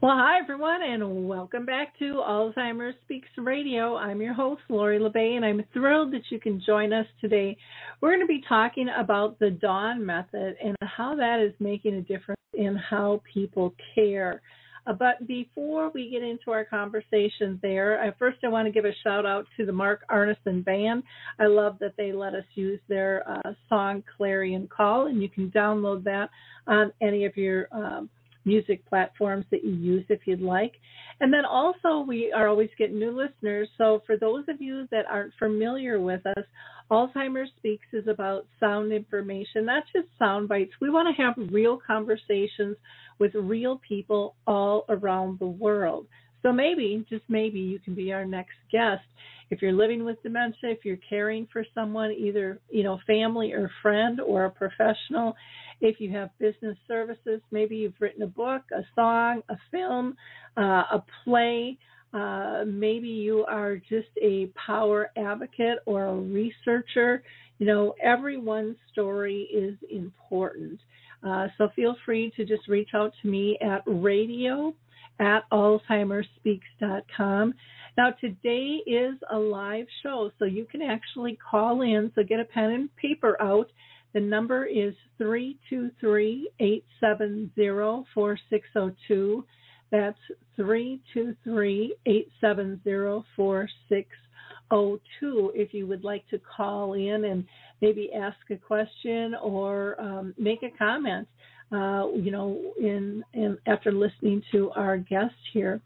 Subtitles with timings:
[0.00, 3.96] Well, hi everyone, and welcome back to Alzheimer's Speaks Radio.
[3.96, 7.56] I'm your host, Lori La Bey, and I'm thrilled that you can join us today.
[8.00, 12.02] We're going to be talking about the Dawn method and how that is making a
[12.02, 14.40] difference in how people care.
[14.86, 18.84] Uh, but before we get into our conversation there, I, first I want to give
[18.84, 21.02] a shout out to the Mark Arneson Band.
[21.40, 25.50] I love that they let us use their uh, song Clarion Call, and you can
[25.50, 26.30] download that
[26.68, 28.08] on any of your um,
[28.48, 30.72] music platforms that you use if you'd like.
[31.20, 33.68] And then also, we are always getting new listeners.
[33.76, 36.44] So, for those of you that aren't familiar with us,
[36.90, 40.72] Alzheimer's Speaks is about sound information, not just sound bites.
[40.80, 42.76] We want to have real conversations
[43.18, 46.06] with real people all around the world.
[46.42, 49.02] So maybe, just maybe, you can be our next guest.
[49.50, 53.70] If you're living with dementia, if you're caring for someone, either you know family or
[53.82, 55.34] friend or a professional,
[55.80, 60.16] if you have business services, maybe you've written a book, a song, a film,
[60.56, 61.78] uh, a play.
[62.12, 67.22] Uh, maybe you are just a power advocate or a researcher.
[67.58, 70.78] You know, everyone's story is important.
[71.26, 74.72] Uh, so feel free to just reach out to me at radio
[75.20, 77.54] at alzheimersspeaks.com.
[77.96, 82.10] Now, today is a live show, so you can actually call in.
[82.14, 83.70] So get a pen and paper out
[84.14, 89.44] the number is 323 870 4602.
[89.90, 90.18] That's
[90.56, 97.44] 323 870 4602 if you would like to call in and
[97.80, 101.26] maybe ask a question or um, make a comment.
[101.70, 105.80] Uh, you know, in, in after listening to our guest here,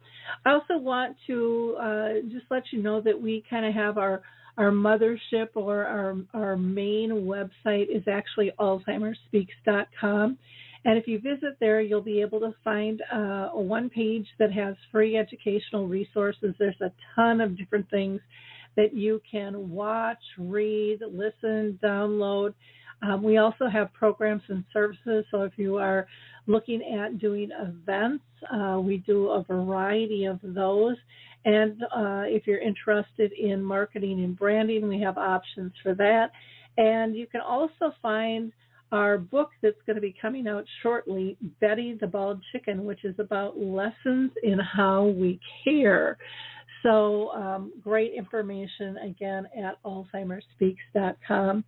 [0.46, 4.22] I also want to uh, just let you know that we kind of have our
[4.58, 10.38] our mothership or our, our main website is actually alzheimersspeaks.com.
[10.84, 14.74] And if you visit there, you'll be able to find uh, one page that has
[14.90, 16.54] free educational resources.
[16.58, 18.20] There's a ton of different things
[18.76, 22.54] that you can watch, read, listen, download.
[23.02, 25.24] Um, we also have programs and services.
[25.30, 26.06] So if you are
[26.46, 30.96] looking at doing events, uh, we do a variety of those.
[31.44, 36.30] And uh, if you're interested in marketing and branding, we have options for that.
[36.76, 38.52] And you can also find
[38.92, 43.14] our book that's going to be coming out shortly, Betty the Bald Chicken, which is
[43.18, 46.18] about lessons in how we care.
[46.82, 51.64] So, um, great information again at AlzheimersSpeaks.com.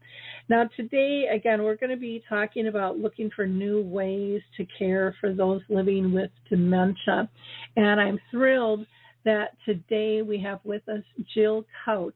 [0.48, 5.14] Now, today, again, we're going to be talking about looking for new ways to care
[5.20, 7.28] for those living with dementia.
[7.76, 8.86] And I'm thrilled
[9.24, 11.03] that today we have with us
[11.34, 12.14] Jill Couch.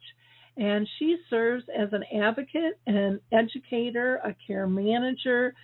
[0.56, 5.54] And she serves as an advocate, an educator, a care manager,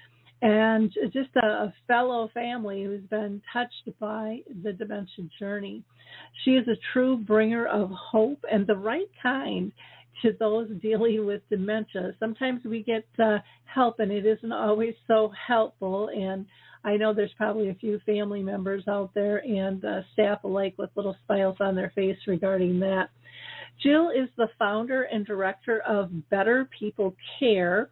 [0.45, 5.83] and just a, fellow family who's been touched by the dementia journey.
[6.45, 9.73] She is a true bringer of hope and the right kind
[10.21, 12.13] to those dealing with dementia.
[12.21, 16.11] Sometimes we get uh, help and it isn't always so helpful.
[16.15, 16.45] And
[16.85, 20.91] I know there's probably a few family members out there and uh, staff alike with
[20.95, 23.09] little smiles on their face regarding that.
[23.83, 27.89] Jill is the founder and director of Better People Care,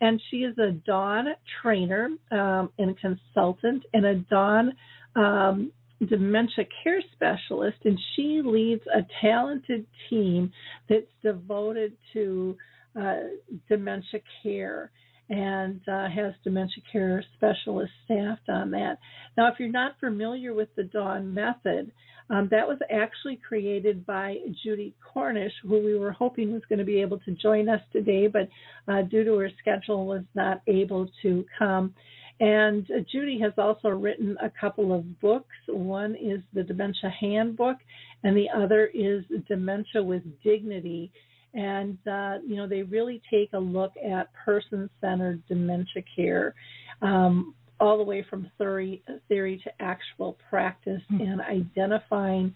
[0.00, 1.26] and she is a Dawn
[1.62, 4.72] trainer um, and consultant and a Dawn
[5.14, 5.72] um,
[6.06, 10.52] dementia care specialist, and she leads a talented team
[10.88, 12.56] that's devoted to
[13.00, 13.20] uh,
[13.68, 14.90] dementia care
[15.28, 18.98] and uh, has dementia care specialists staffed on that.
[19.36, 21.90] Now, if you're not familiar with the Dawn method,
[22.30, 26.84] um, that was actually created by Judy Cornish, who we were hoping was going to
[26.84, 28.48] be able to join us today, but
[28.88, 31.94] uh, due to her schedule was not able to come.
[32.40, 35.54] And uh, Judy has also written a couple of books.
[35.68, 37.76] One is the Dementia Handbook,
[38.24, 41.12] and the other is Dementia with Dignity.
[41.54, 46.54] And, uh, you know, they really take a look at person centered dementia care.
[47.00, 51.22] Um, all the way from theory, theory to actual practice mm-hmm.
[51.22, 52.54] and identifying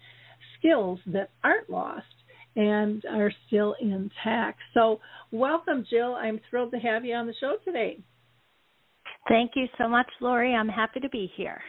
[0.57, 2.05] skills that aren't lost
[2.55, 4.59] and are still intact.
[4.73, 4.99] So,
[5.31, 6.15] welcome, Jill.
[6.15, 7.99] I'm thrilled to have you on the show today.
[9.29, 10.53] Thank you so much, Lori.
[10.53, 11.61] I'm happy to be here.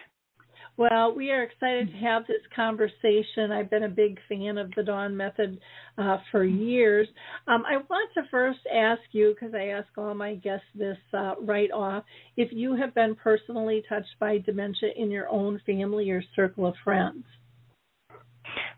[0.79, 3.53] Well, we are excited to have this conversation.
[3.53, 5.61] I've been a big fan of the Dawn Method
[5.99, 7.07] uh, for years.
[7.47, 11.35] Um, I want to first ask you, because I ask all my guests this uh,
[11.41, 12.05] right off,
[12.39, 16.75] if you have been personally touched by dementia in your own family or circle of
[16.83, 17.25] friends.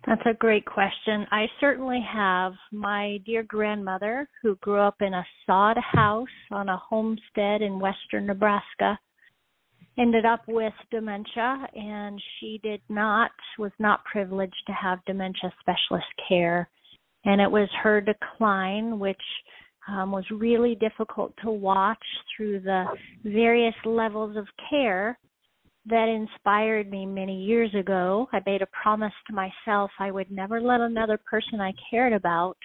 [0.07, 1.27] That's a great question.
[1.31, 2.53] I certainly have.
[2.73, 8.27] My dear grandmother, who grew up in a sod house on a homestead in western
[8.27, 8.99] Nebraska,
[9.99, 16.07] ended up with dementia and she did not was not privileged to have dementia specialist
[16.29, 16.69] care
[17.25, 19.17] and it was her decline which
[19.89, 21.99] um, was really difficult to watch
[22.37, 22.85] through the
[23.25, 25.19] various levels of care
[25.87, 28.27] that inspired me many years ago.
[28.33, 32.57] I made a promise to myself I would never let another person I cared about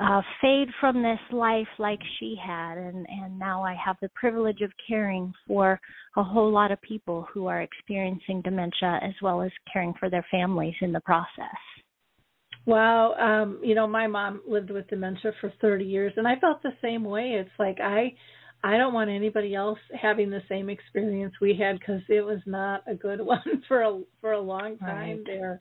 [0.00, 4.60] uh, fade from this life like she had, and and now I have the privilege
[4.60, 5.80] of caring for
[6.16, 10.26] a whole lot of people who are experiencing dementia as well as caring for their
[10.30, 11.56] families in the process.
[12.66, 16.62] Wow, um, you know, my mom lived with dementia for 30 years, and I felt
[16.62, 17.36] the same way.
[17.40, 18.14] It's like I
[18.64, 22.82] I don't want anybody else having the same experience we had because it was not
[22.88, 25.26] a good one for a for a long time right.
[25.26, 25.60] there.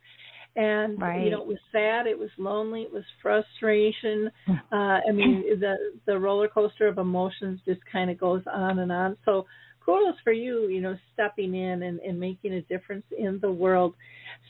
[0.56, 1.22] And right.
[1.22, 4.32] you know, it was sad, it was lonely, it was frustration.
[4.48, 5.76] Uh, I mean, the
[6.06, 9.18] the roller coaster of emotions just kind of goes on and on.
[9.26, 9.46] So
[9.86, 13.94] kudos for you, you know, stepping in and, and making a difference in the world.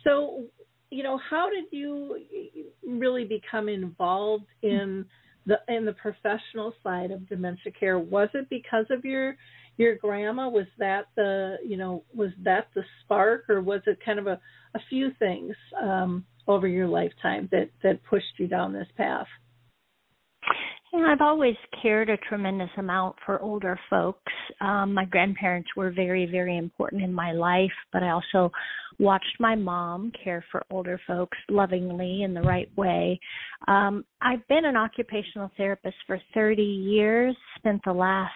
[0.03, 0.45] So,
[0.89, 2.19] you know, how did you
[2.87, 5.05] really become involved in
[5.45, 9.35] the in the professional side of dementia care was it because of your
[9.77, 14.19] your grandma was that the you know was that the spark or was it kind
[14.19, 14.39] of a
[14.75, 19.27] a few things um over your lifetime that that pushed you down this path
[20.95, 24.31] yeah, I've always cared a tremendous amount for older folks.
[24.61, 28.49] Um, my grandparents were very, very important in my life, but I also
[28.99, 33.19] watched my mom care for older folks lovingly in the right way.
[33.67, 38.33] Um, I've been an occupational therapist for 30 years, spent the last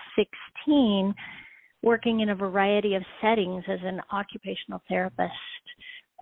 [0.66, 1.14] 16
[1.82, 5.32] working in a variety of settings as an occupational therapist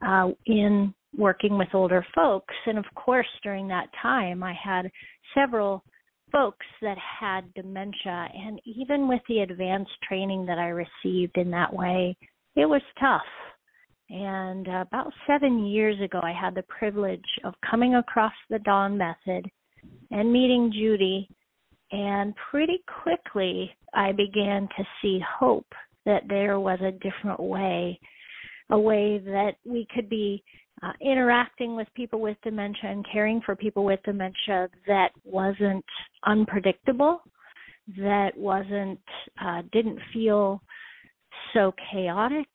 [0.06, 2.54] uh, in working with older folks.
[2.66, 4.92] And of course, during that time, I had
[5.34, 5.84] several
[6.31, 11.74] folks that had dementia and even with the advanced training that I received in that
[11.74, 12.18] way,
[12.56, 13.22] it was tough.
[14.09, 19.50] And about seven years ago, I had the privilege of coming across the Dawn Method
[20.12, 21.30] and meeting Judy.
[21.92, 25.68] And pretty quickly, I began to see hope
[26.06, 28.00] that there was a different way,
[28.69, 30.44] a way that we could be
[30.83, 35.83] uh, interacting with people with dementia and caring for people with dementia that wasn't
[36.25, 37.21] unpredictable,
[37.98, 39.00] that wasn't
[39.44, 40.62] uh, didn't feel
[41.54, 42.48] so chaotic,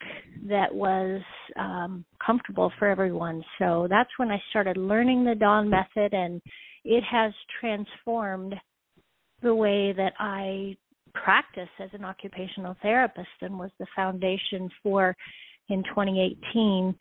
[0.48, 1.20] that was
[1.56, 3.42] um, comfortable for everyone.
[3.58, 6.40] So that's when I started learning the Dawn method, and
[6.84, 8.54] it has transformed
[9.42, 10.76] the way that I
[11.14, 15.14] practice as an occupational therapist and was the foundation for
[15.68, 16.94] in 2018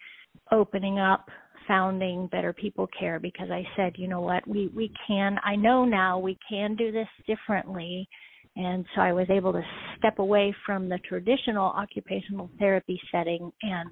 [0.52, 1.30] opening up
[1.68, 5.86] founding better people care because i said you know what we we can i know
[5.86, 8.08] now we can do this differently
[8.56, 9.62] and so i was able to
[9.98, 13.90] step away from the traditional occupational therapy setting and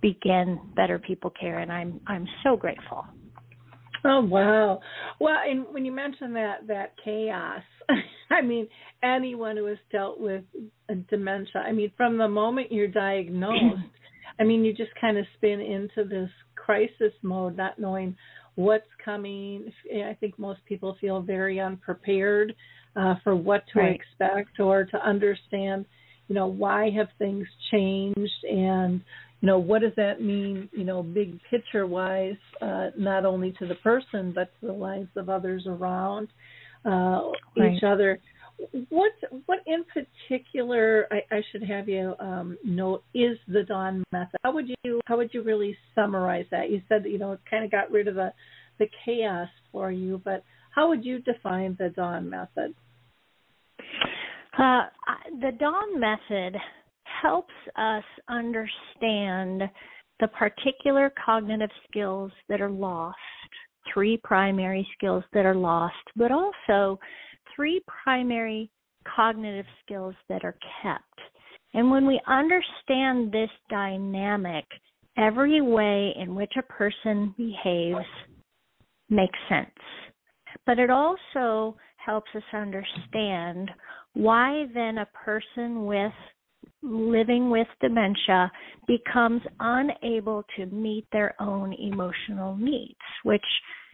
[0.00, 3.04] begin better people care and i'm i'm so grateful
[4.04, 4.80] oh wow
[5.20, 7.62] well and when you mentioned that that chaos
[8.30, 8.66] i mean
[9.02, 10.42] anyone who has dealt with
[11.08, 13.82] dementia i mean from the moment you're diagnosed
[14.38, 18.16] I mean, you just kind of spin into this crisis mode, not knowing
[18.54, 19.72] what's coming.
[19.94, 22.54] I think most people feel very unprepared
[22.96, 23.98] uh, for what to right.
[23.98, 25.84] expect or to understand,
[26.28, 29.00] you know, why have things changed and,
[29.40, 33.66] you know, what does that mean, you know, big picture wise, uh, not only to
[33.66, 36.28] the person, but to the lives of others around
[36.84, 37.22] uh,
[37.56, 37.72] right.
[37.74, 38.20] each other
[38.88, 39.12] what
[39.46, 44.38] what in particular I, I should have you um, note is the Dawn method?
[44.42, 46.70] How would you how would you really summarize that?
[46.70, 48.32] You said that you know it kind of got rid of the
[48.78, 50.44] the chaos for you, but
[50.74, 52.74] how would you define the Dawn method?
[54.58, 54.82] Uh,
[55.40, 56.56] the Dawn method
[57.22, 59.62] helps us understand
[60.20, 63.16] the particular cognitive skills that are lost,
[63.92, 66.98] three primary skills that are lost, but also
[67.54, 68.70] three primary
[69.16, 71.20] cognitive skills that are kept.
[71.74, 74.64] And when we understand this dynamic,
[75.16, 78.06] every way in which a person behaves
[79.08, 79.70] makes sense.
[80.66, 83.70] But it also helps us understand
[84.14, 86.12] why then a person with
[86.82, 88.50] living with dementia
[88.86, 93.44] becomes unable to meet their own emotional needs, which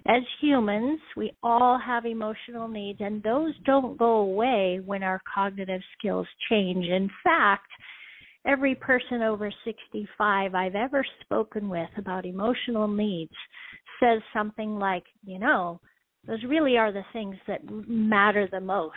[0.06, 5.82] as humans, we all have emotional needs, and those don't go away when our cognitive
[5.98, 6.86] skills change.
[6.86, 7.68] In fact,
[8.46, 13.34] every person over 65 I've ever spoken with about emotional needs
[14.00, 15.80] says something like, you know,
[16.26, 18.94] those really are the things that matter the most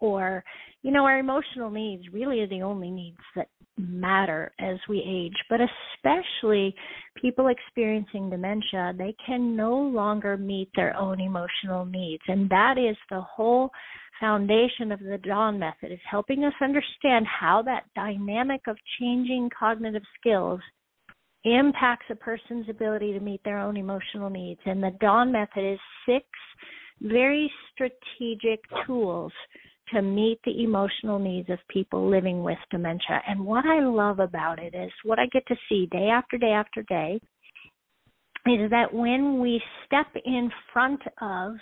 [0.00, 0.44] or
[0.82, 5.36] you know our emotional needs really are the only needs that matter as we age.
[5.48, 6.74] But especially
[7.20, 12.22] people experiencing dementia they can no longer meet their own emotional needs.
[12.28, 13.70] And that is the whole
[14.20, 20.04] foundation of the dawn method is helping us understand how that dynamic of changing cognitive
[20.20, 20.60] skills
[21.44, 24.60] impacts a person's ability to meet their own emotional needs.
[24.64, 26.26] And the Dawn method is six
[27.00, 29.32] very strategic tools
[29.92, 33.20] to meet the emotional needs of people living with dementia.
[33.28, 36.52] And what I love about it is what I get to see day after day
[36.52, 37.20] after day
[38.46, 41.54] is that when we step in front of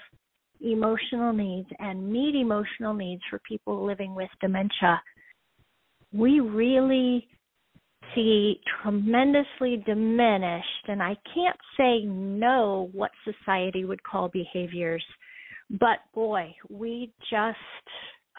[0.60, 5.00] emotional needs and meet emotional needs for people living with dementia,
[6.12, 7.26] we really
[8.14, 15.04] see tremendously diminished, and I can't say no what society would call behaviors,
[15.70, 17.58] but boy, we just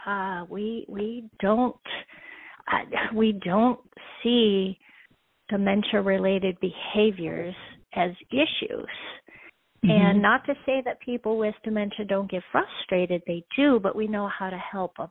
[0.06, 1.76] uh, we we don't
[2.72, 3.80] uh, we don't
[4.22, 4.78] see
[5.48, 7.54] dementia related behaviors
[7.94, 8.86] as issues.
[9.84, 9.90] Mm-hmm.
[9.90, 14.06] And not to say that people with dementia don't get frustrated, they do, but we
[14.06, 15.10] know how to help them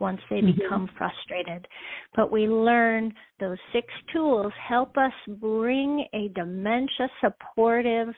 [0.00, 0.58] once they mm-hmm.
[0.58, 1.66] become frustrated.
[2.14, 8.14] But we learn those six tools help us bring a dementia supportive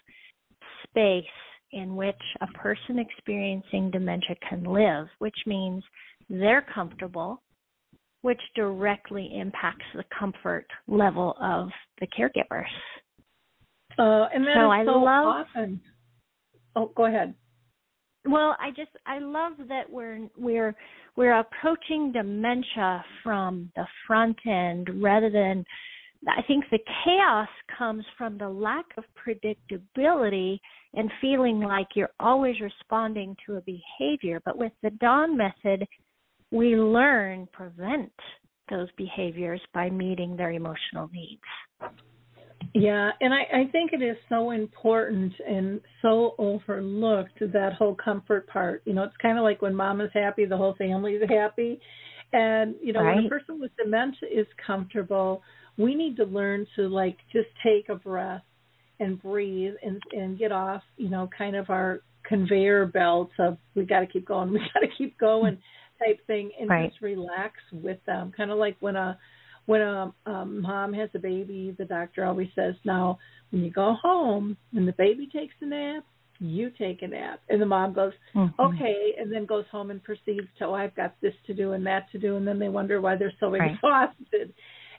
[0.85, 1.25] space
[1.73, 5.83] in which a person experiencing dementia can live, which means
[6.31, 7.43] they're comfortable,
[8.23, 11.69] which directly impacts the comfort level of
[12.01, 12.65] the caregivers.
[13.99, 15.81] Uh, and that so I so love, often.
[16.75, 17.35] Oh, go ahead.
[18.29, 20.75] Well, I just I love that we're we're
[21.17, 25.65] we're approaching dementia from the front end rather than
[26.29, 30.59] I think the chaos comes from the lack of predictability
[30.95, 34.41] and feeling like you're always responding to a behavior.
[34.45, 35.87] But with the Dawn method,
[36.51, 38.13] we learn prevent
[38.71, 41.93] those behaviors by meeting their emotional needs.
[42.75, 48.47] Yeah, and I, I think it is so important and so overlooked that whole comfort
[48.49, 48.83] part.
[48.85, 51.81] You know, it's kind of like when mom is happy, the whole family is happy.
[52.33, 53.17] And, you know, right.
[53.17, 55.43] when a person with dementia is comfortable,
[55.79, 58.43] we need to learn to like just take a breath
[58.99, 63.85] and breathe and and get off, you know, kind of our conveyor belts of we
[63.85, 65.59] got to keep going, we got to keep going
[66.05, 66.91] type thing and right.
[66.91, 68.33] just relax with them.
[68.37, 69.19] Kind of like when a
[69.67, 73.19] when a, a mom has a baby, the doctor always says, now
[73.51, 76.05] when you go home, when the baby takes a nap,
[76.39, 77.41] you take a nap.
[77.49, 78.61] And the mom goes, mm-hmm.
[78.61, 81.87] okay, and then goes home and proceeds to, oh, I've got this to do and
[81.87, 83.73] that to do, and then they wonder why they're so right.
[83.73, 84.53] exhausted.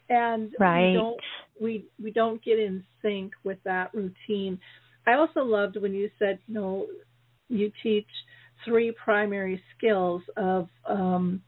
[0.09, 0.87] And right.
[0.87, 1.19] we don't
[1.59, 4.57] we we don't get in sync with that routine.
[5.05, 6.87] I also loved when you said, you know,
[7.49, 8.07] you teach
[8.63, 11.41] three primary skills of um,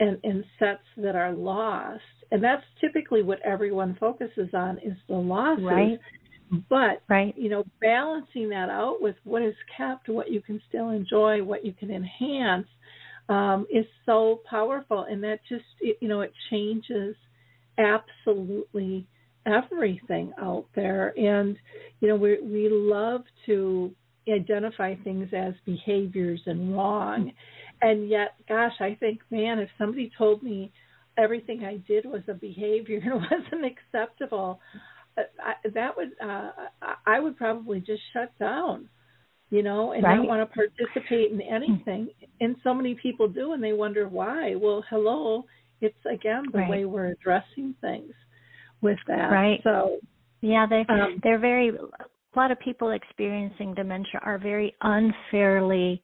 [0.00, 5.14] and, and sets that are lost and that's typically what everyone focuses on is the
[5.14, 5.64] losses.
[5.64, 6.00] Right.
[6.68, 7.34] But right.
[7.36, 11.64] you know, balancing that out with what is kept, what you can still enjoy, what
[11.64, 12.66] you can enhance,
[13.28, 17.14] um, is so powerful, and that just it, you know it changes
[17.78, 19.06] absolutely
[19.46, 21.14] everything out there.
[21.16, 21.56] And
[22.00, 23.92] you know, we we love to
[24.28, 27.30] identify things as behaviors and wrong,
[27.82, 30.72] and yet, gosh, I think, man, if somebody told me
[31.20, 34.60] everything I did was a behavior and wasn't acceptable,
[35.18, 36.50] uh, I, that would uh,
[37.06, 38.88] I would probably just shut down,
[39.50, 40.16] you know, and right.
[40.16, 42.08] not want to participate in anything.
[42.40, 44.54] And so many people do, and they wonder why.
[44.54, 45.44] Well, hello,
[45.80, 46.70] it's again the right.
[46.70, 48.12] way we're addressing things
[48.80, 49.30] with that.
[49.30, 49.60] Right.
[49.62, 49.98] So
[50.40, 51.70] yeah, they um, they're very.
[51.70, 56.00] A lot of people experiencing dementia are very unfairly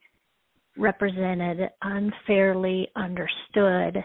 [0.77, 4.05] represented, unfairly understood,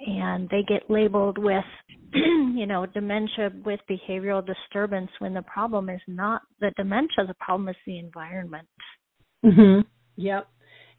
[0.00, 1.64] and they get labeled with,
[2.12, 7.68] you know, dementia with behavioral disturbance when the problem is not the dementia, the problem
[7.68, 8.68] is the environment.
[9.44, 9.84] Mhm.
[10.16, 10.48] Yep.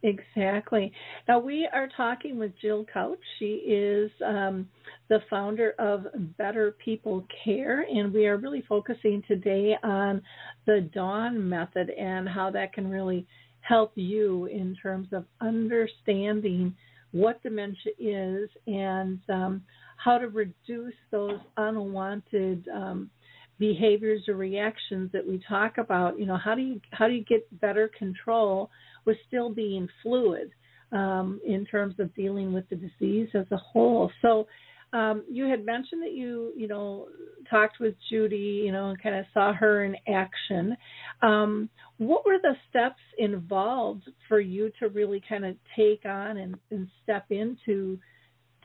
[0.01, 0.93] Exactly.
[1.27, 3.19] Now we are talking with Jill Couch.
[3.37, 4.69] She is um,
[5.09, 6.05] the founder of
[6.37, 10.21] Better People Care, and we are really focusing today on
[10.65, 13.27] the Dawn method and how that can really
[13.59, 16.73] help you in terms of understanding
[17.11, 19.61] what dementia is and um,
[19.97, 23.09] how to reduce those unwanted um,
[23.57, 26.19] behaviors or reactions that we talk about.
[26.19, 28.69] You know, how do you how do you get better control
[29.05, 30.51] with still being fluid
[30.91, 34.11] um, in terms of dealing with the disease as a whole?
[34.21, 34.47] So.
[34.91, 37.07] Um, you had mentioned that you, you know,
[37.49, 40.75] talked with Judy, you know, and kind of saw her in action.
[41.21, 46.55] Um, what were the steps involved for you to really kind of take on and,
[46.71, 47.99] and step into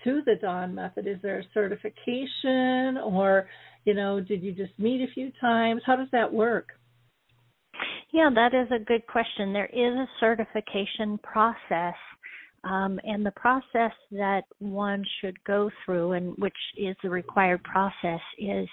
[0.04, 1.06] to the Dawn method?
[1.06, 3.48] Is there a certification or,
[3.84, 5.82] you know, did you just meet a few times?
[5.84, 6.68] How does that work?
[8.12, 9.52] Yeah, that is a good question.
[9.52, 11.94] There is a certification process.
[12.64, 18.20] Um, and the process that one should go through, and which is the required process,
[18.38, 18.68] is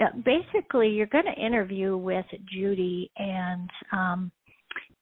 [0.00, 4.32] uh, basically you're going to interview with Judy, and um,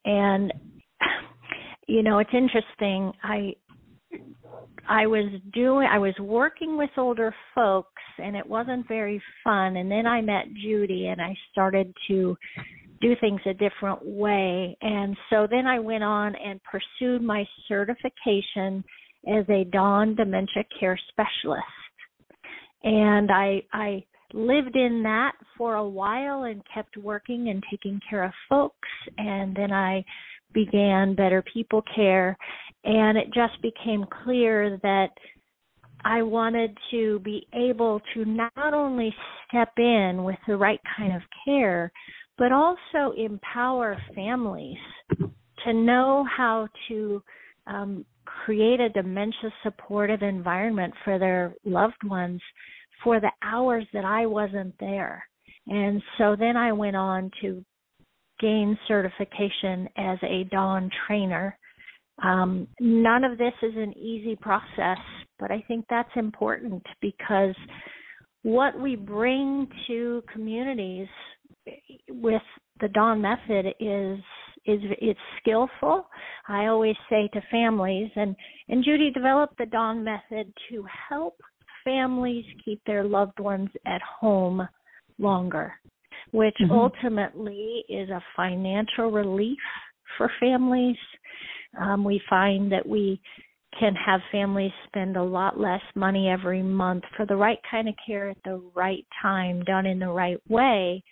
[0.05, 0.53] and
[1.87, 3.13] you know it's interesting.
[3.23, 3.55] I
[4.89, 9.91] I was doing I was working with older folks and it wasn't very fun and
[9.91, 12.37] then I met Judy and I started to
[13.03, 14.77] do things a different way.
[14.81, 18.83] And so then I went on and pursued my certification
[19.29, 21.63] as a Dawn dementia care specialist.
[22.85, 28.25] And I I lived in that for a while and kept working and taking care
[28.25, 28.89] of folks.
[29.19, 30.05] And then I
[30.55, 32.37] began Better People Care.
[32.85, 35.11] And it just became clear that
[36.05, 39.15] I wanted to be able to not only
[39.49, 41.93] step in with the right kind of care,
[42.43, 44.77] but also empower families
[45.65, 47.23] to know how to
[47.69, 52.41] um, create a dementia supportive environment for their loved ones
[53.05, 55.25] for the hours that I wasn't there.
[55.69, 57.65] And so then I went on to
[58.41, 61.57] gain certification as a Dawn trainer
[62.23, 64.99] um, none of this is an easy process,
[65.39, 67.55] but I think that's important because
[68.43, 71.09] what we bring to communities
[72.09, 72.43] with
[72.81, 74.19] the Dawn method is
[74.65, 76.07] is it's skillful.
[76.49, 78.35] I always say to families and
[78.69, 81.37] and Judy developed the Dawn method to help
[81.85, 84.67] families keep their loved ones at home
[85.19, 85.75] longer,
[86.31, 86.73] which mm-hmm.
[86.73, 89.59] ultimately is a financial relief
[90.17, 90.97] for families
[91.81, 93.21] um, we find that we
[93.79, 97.95] can have families spend a lot less money every month for the right kind of
[98.07, 101.03] care at the right time, done in the right way,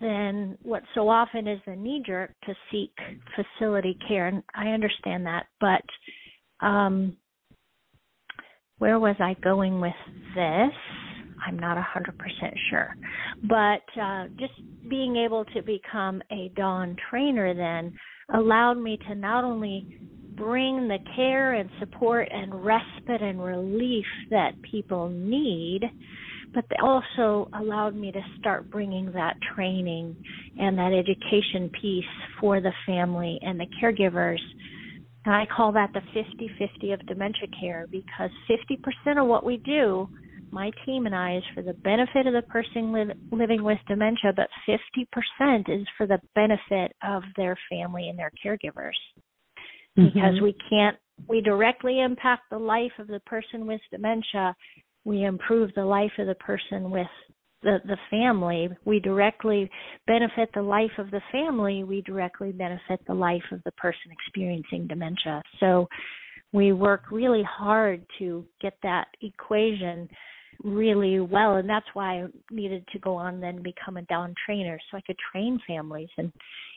[0.00, 2.92] than what so often is the knee jerk to seek
[3.34, 4.28] facility care.
[4.28, 7.16] And I understand that, but um,
[8.78, 9.92] where was I going with
[10.34, 10.72] this?
[11.46, 12.12] I'm not a 100%
[12.70, 12.96] sure.
[13.44, 14.54] But uh, just
[14.88, 17.96] being able to become a Dawn trainer then
[18.34, 20.00] allowed me to not only
[20.34, 25.82] bring the care and support and respite and relief that people need,
[26.54, 30.16] but they also allowed me to start bringing that training
[30.58, 32.04] and that education piece
[32.40, 34.40] for the family and the caregivers.
[35.24, 39.58] And I call that the 50 50 of dementia care because 50% of what we
[39.58, 40.08] do
[40.50, 42.92] my team and I is for the benefit of the person
[43.30, 48.96] living with dementia, but 50% is for the benefit of their family and their caregivers.
[49.98, 50.06] Mm-hmm.
[50.06, 50.96] Because we can't,
[51.28, 54.54] we directly impact the life of the person with dementia,
[55.04, 57.06] we improve the life of the person with
[57.62, 58.68] the, the family.
[58.84, 59.70] We directly
[60.06, 64.86] benefit the life of the family, we directly benefit the life of the person experiencing
[64.86, 65.42] dementia.
[65.60, 65.88] So
[66.52, 70.08] we work really hard to get that equation
[70.64, 74.78] really well and that's why I needed to go on then become a Dawn trainer
[74.90, 76.32] so I could train families in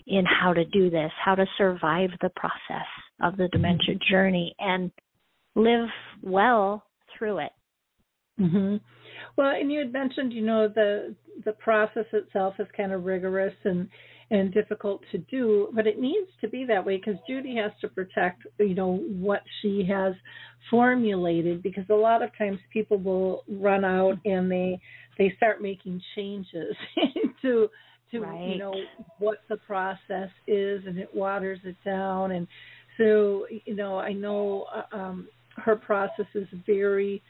[0.06, 2.88] in how to do this, how to survive the process
[3.22, 4.14] of the dementia mm-hmm.
[4.14, 4.92] journey and
[5.56, 5.90] live
[6.22, 6.84] well
[7.18, 7.52] through it.
[8.41, 8.82] Mhm.
[9.38, 13.54] Well, and you had mentioned, you know, the the process itself is kind of rigorous
[13.63, 13.88] and
[14.30, 17.89] and difficult to do, but it needs to be that way because Judy has to
[17.89, 20.13] protect, you know, what she has
[20.69, 24.80] formulated because a lot of times people will run out and they
[25.17, 26.75] they start making changes
[27.41, 27.69] to
[28.12, 28.45] to right.
[28.45, 28.73] you know
[29.19, 32.47] what the process is and it waters it down and
[32.97, 35.27] so you know, I know uh, um,
[35.58, 37.21] her process is very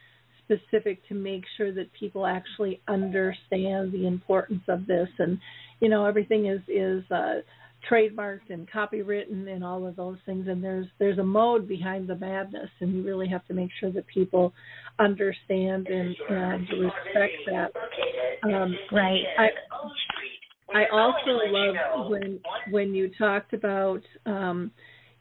[0.60, 5.40] specific to make sure that people actually understand the importance of this, and
[5.80, 7.42] you know, everything is is uh,
[7.90, 10.48] trademarked and copywritten and all of those things.
[10.48, 13.92] And there's there's a mode behind the madness and you really have to make sure
[13.92, 14.54] that people
[15.00, 17.72] understand and and respect that.
[18.44, 19.24] Um, right.
[19.38, 19.48] I
[20.74, 24.72] i also love when when you talked about um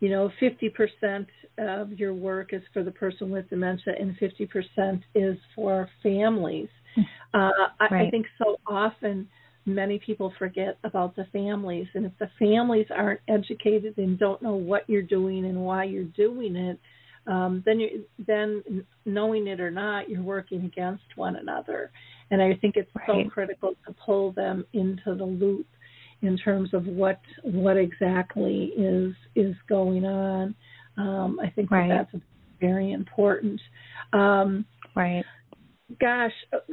[0.01, 1.27] you know 50%
[1.59, 7.03] of your work is for the person with dementia and 50% is for families hmm.
[7.35, 8.07] uh, I, right.
[8.07, 9.29] I think so often
[9.67, 11.87] many people forget about the families.
[11.95, 16.05] And if the families aren't educated and don't know what you're doing and why you're
[16.05, 16.79] doing it,
[17.27, 21.91] um, then you then knowing it or not, you're working against one another.
[22.31, 23.27] And I think it's right.
[23.27, 25.67] so critical to pull them into the loop
[26.23, 30.55] in terms of what what exactly is is going on.
[30.97, 31.89] Um, I think right.
[31.89, 32.25] that that's
[32.61, 33.61] very important.
[34.13, 35.25] Um, right
[35.99, 36.33] gosh,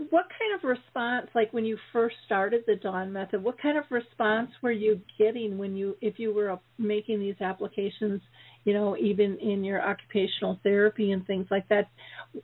[0.09, 3.85] what kind of response, like when you first started the Dawn method, what kind of
[3.89, 8.21] response were you getting when you, if you were making these applications,
[8.65, 11.89] you know, even in your occupational therapy and things like that?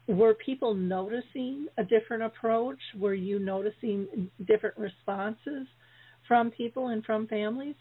[0.07, 2.79] Were people noticing a different approach?
[2.97, 5.67] Were you noticing different responses
[6.27, 7.75] from people and from families?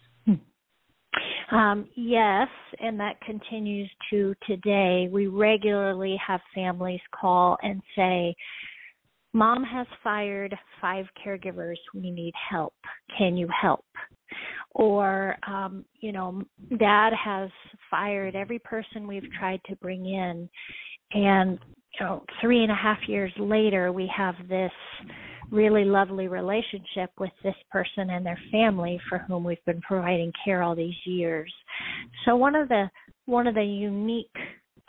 [1.51, 2.47] Um, yes,
[2.79, 5.07] and that continues to today.
[5.11, 8.35] We regularly have families call and say,
[9.33, 11.77] Mom has fired five caregivers.
[11.93, 12.73] We need help.
[13.17, 13.85] Can you help?
[14.73, 16.43] Or, um, you know,
[16.79, 17.49] dad has
[17.89, 20.49] fired every person we've tried to bring in.
[21.13, 21.59] And,
[21.99, 24.71] you know, three and a half years later, we have this
[25.53, 30.63] really lovely relationship with this person and their family for whom we've been providing care
[30.63, 31.53] all these years.
[32.25, 32.89] So one of the
[33.25, 34.35] one of the unique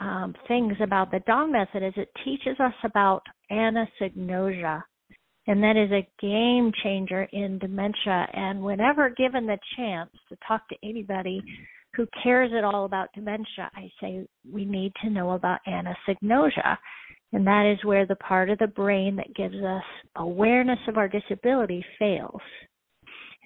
[0.00, 3.22] um, things about the Dawn method is it teaches us about
[3.53, 4.83] anosognosia,
[5.46, 8.27] and that is a game changer in dementia.
[8.33, 11.40] And whenever given the chance to talk to anybody
[11.96, 16.76] who cares at all about dementia, I say we need to know about anosognosia.
[17.33, 19.83] And that is where the part of the brain that gives us
[20.16, 22.40] awareness of our disability fails.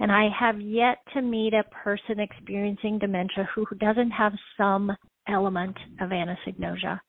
[0.01, 4.93] And I have yet to meet a person experiencing dementia who doesn't have some
[5.29, 7.01] element of anosognosia.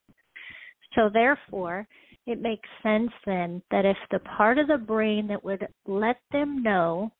[0.95, 1.87] So therefore,
[2.25, 6.63] it makes sense then that if the part of the brain that would let them
[6.63, 7.11] know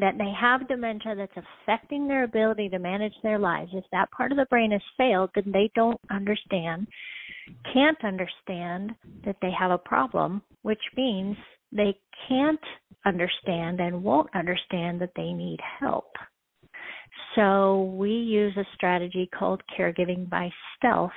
[0.00, 4.32] that they have dementia that's affecting their ability to manage their lives, if that part
[4.32, 6.86] of the brain has failed, then they don't understand,
[7.72, 8.92] can't understand
[9.24, 11.36] that they have a problem, which means
[11.72, 11.96] they
[12.28, 12.60] can't
[13.06, 16.12] understand and won't understand that they need help.
[17.34, 21.10] So we use a strategy called caregiving by stealth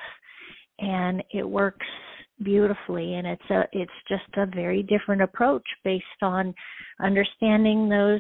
[0.80, 1.86] and it works
[2.44, 6.54] beautifully and it's a it's just a very different approach based on
[7.02, 8.20] understanding those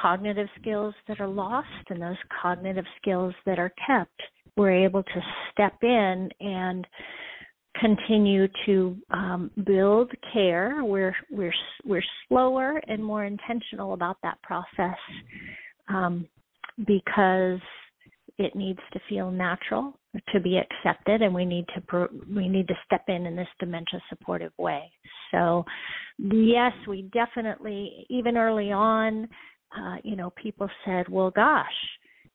[0.00, 4.20] cognitive skills that are lost and those cognitive skills that are kept
[4.56, 5.20] we're able to
[5.52, 6.86] step in and
[7.78, 10.82] continue to um, build care.
[10.84, 14.98] We're we're we're slower and more intentional about that process
[15.88, 16.26] um,
[16.86, 17.60] because
[18.38, 19.94] it needs to feel natural
[20.32, 24.00] to be accepted and we need to we need to step in in this dementia
[24.08, 24.90] supportive way.
[25.30, 25.64] So
[26.18, 29.28] yes we definitely even early on
[29.78, 31.66] uh, you know people said well gosh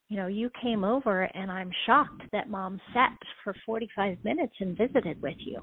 [0.09, 4.77] you know you came over and i'm shocked that mom sat for 45 minutes and
[4.77, 5.59] visited with you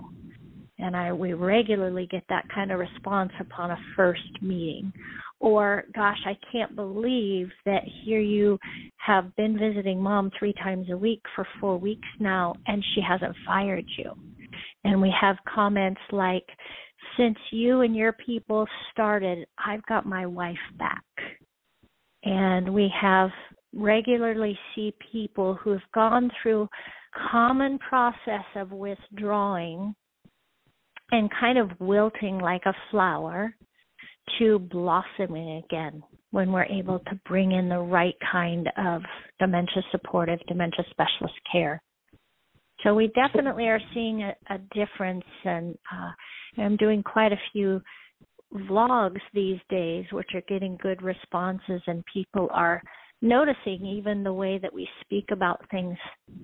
[0.83, 4.93] and I we regularly get that kind of response upon a first meeting.
[5.39, 8.59] Or gosh, I can't believe that here you
[8.97, 13.35] have been visiting mom 3 times a week for 4 weeks now and she hasn't
[13.47, 14.13] fired you.
[14.85, 16.47] And we have comments like
[17.17, 21.05] since you and your people started, I've got my wife back.
[22.25, 23.31] And we have
[23.75, 26.69] regularly see people who have gone through
[27.31, 29.95] common process of withdrawing
[31.11, 33.55] and kind of wilting like a flower
[34.39, 39.03] to blossoming again when we're able to bring in the right kind of
[39.39, 41.83] dementia supportive, dementia specialist care.
[42.83, 47.81] So we definitely are seeing a, a difference, and uh, I'm doing quite a few
[48.53, 52.83] vlogs these days, which are getting good responses, and people are
[53.21, 55.97] noticing even the way that we speak about things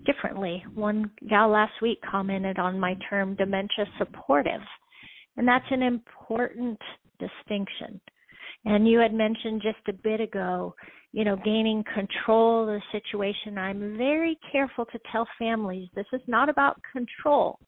[0.07, 0.65] differently.
[0.75, 4.63] One gal last week commented on my term dementia supportive,
[5.37, 6.79] and that's an important
[7.19, 8.01] distinction.
[8.65, 10.75] And you had mentioned just a bit ago,
[11.13, 13.59] you know, gaining control of the situation.
[13.59, 17.59] I'm very careful to tell families this is not about control.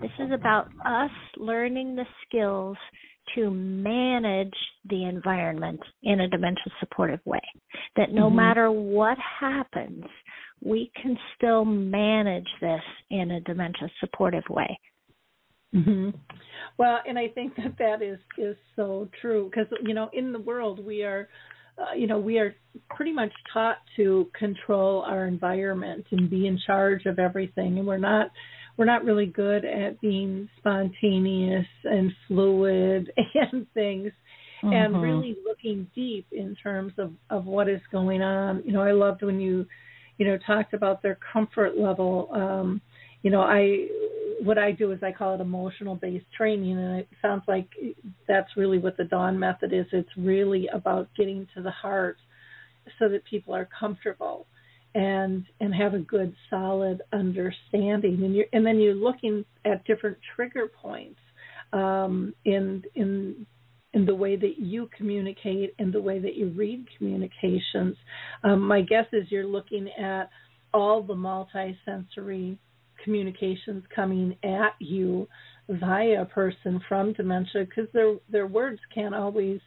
[0.00, 2.76] This is about us learning the skills
[3.34, 4.54] to manage
[4.88, 7.40] the environment in a dementia supportive way.
[7.96, 8.36] That no mm-hmm.
[8.36, 10.04] matter what happens,
[10.60, 14.78] we can still manage this in a dementia supportive way.
[15.74, 16.10] Mm-hmm.
[16.78, 20.38] Well, and I think that that is is so true because you know in the
[20.38, 21.28] world we are,
[21.78, 22.54] uh, you know, we are
[22.90, 27.96] pretty much taught to control our environment and be in charge of everything, and we're
[27.96, 28.30] not
[28.76, 33.12] we're not really good at being spontaneous and fluid
[33.52, 34.12] and things
[34.62, 34.72] mm-hmm.
[34.72, 38.62] and really looking deep in terms of of what is going on.
[38.64, 39.66] You know i loved when you
[40.18, 42.28] you know talked about their comfort level.
[42.32, 42.80] Um
[43.22, 43.86] you know i
[44.42, 47.68] what i do is i call it emotional based training and it sounds like
[48.26, 49.86] that's really what the dawn method is.
[49.92, 52.16] It's really about getting to the heart
[52.98, 54.46] so that people are comfortable
[54.94, 60.18] and and have a good solid understanding and you and then you're looking at different
[60.36, 61.18] trigger points
[61.72, 63.46] um, in in
[63.94, 67.96] in the way that you communicate and the way that you read communications.
[68.42, 70.30] Um, my guess is you're looking at
[70.72, 72.56] all the multisensory
[73.04, 75.28] communications coming at you
[75.68, 79.60] via a person from dementia because their their words can't always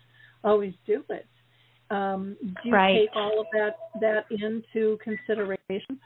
[0.44, 1.28] always do it.
[1.90, 3.02] Um, do you right.
[3.02, 6.00] take all of that that into consideration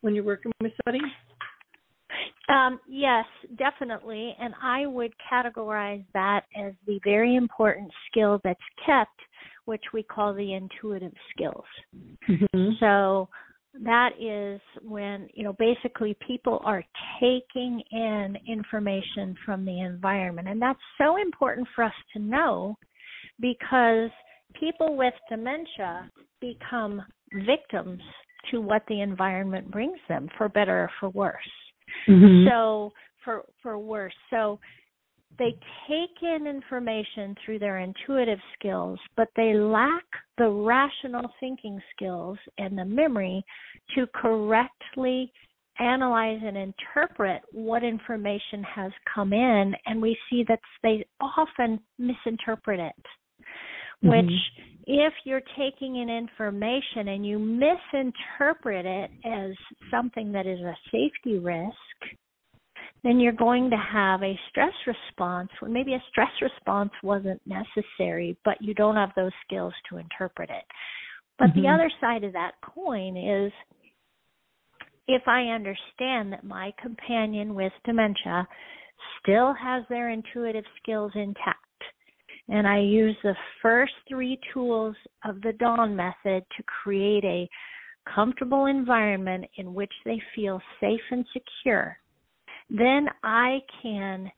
[0.00, 1.04] when you're working with somebody?
[2.48, 3.24] Um, yes,
[3.56, 4.34] definitely.
[4.38, 9.18] And I would categorize that as the very important skill that's kept,
[9.64, 11.64] which we call the intuitive skills.
[12.28, 12.70] Mm-hmm.
[12.80, 13.28] So
[13.82, 16.84] that is when, you know, basically people are
[17.18, 20.48] taking in information from the environment.
[20.48, 22.76] And that's so important for us to know
[23.40, 24.10] because
[24.58, 27.02] people with dementia become
[27.46, 28.02] victims
[28.50, 31.36] to what the environment brings them, for better or for worse.
[32.08, 32.48] Mm-hmm.
[32.48, 32.92] So
[33.24, 34.14] for for worse.
[34.30, 34.58] So
[35.38, 35.56] they
[35.88, 40.04] take in information through their intuitive skills, but they lack
[40.38, 43.44] the rational thinking skills and the memory
[43.94, 45.32] to correctly
[45.80, 52.78] analyze and interpret what information has come in, and we see that they often misinterpret
[52.78, 53.06] it
[54.04, 54.82] which mm-hmm.
[54.86, 59.52] if you're taking in information and you misinterpret it as
[59.90, 61.74] something that is a safety risk,
[63.02, 68.56] then you're going to have a stress response maybe a stress response wasn't necessary, but
[68.60, 70.64] you don't have those skills to interpret it.
[71.38, 71.62] But mm-hmm.
[71.62, 73.52] the other side of that coin is
[75.06, 78.46] if I understand that my companion with dementia
[79.20, 81.58] still has their intuitive skills intact,
[82.48, 87.48] and I use the first three tools of the Dawn method to create a
[88.14, 91.96] comfortable environment in which they feel safe and secure.
[92.68, 94.30] Then I can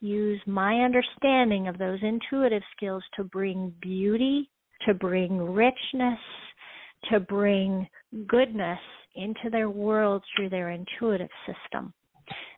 [0.00, 4.50] use my understanding of those intuitive skills to bring beauty,
[4.86, 6.18] to bring richness,
[7.10, 7.88] to bring
[8.26, 8.78] goodness
[9.16, 11.94] into their world through their intuitive system.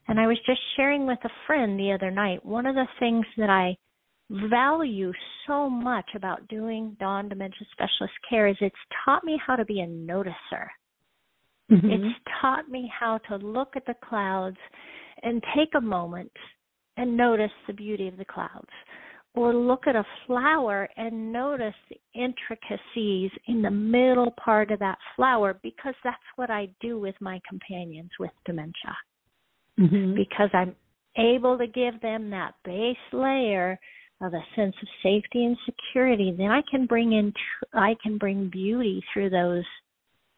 [0.07, 3.25] And I was just sharing with a friend the other night, one of the things
[3.37, 3.77] that I
[4.29, 5.11] value
[5.45, 9.79] so much about doing Dawn Dementia Specialist Care is it's taught me how to be
[9.81, 10.67] a noticer.
[11.71, 11.89] Mm-hmm.
[11.89, 14.57] It's taught me how to look at the clouds
[15.23, 16.31] and take a moment
[16.97, 18.69] and notice the beauty of the clouds.
[19.33, 24.97] Or look at a flower and notice the intricacies in the middle part of that
[25.15, 28.97] flower because that's what I do with my companions with dementia.
[29.79, 30.15] Mm-hmm.
[30.15, 30.75] Because I'm
[31.17, 33.79] able to give them that base layer
[34.21, 37.33] of a sense of safety and security, then I can bring in
[37.73, 39.63] I can bring beauty through those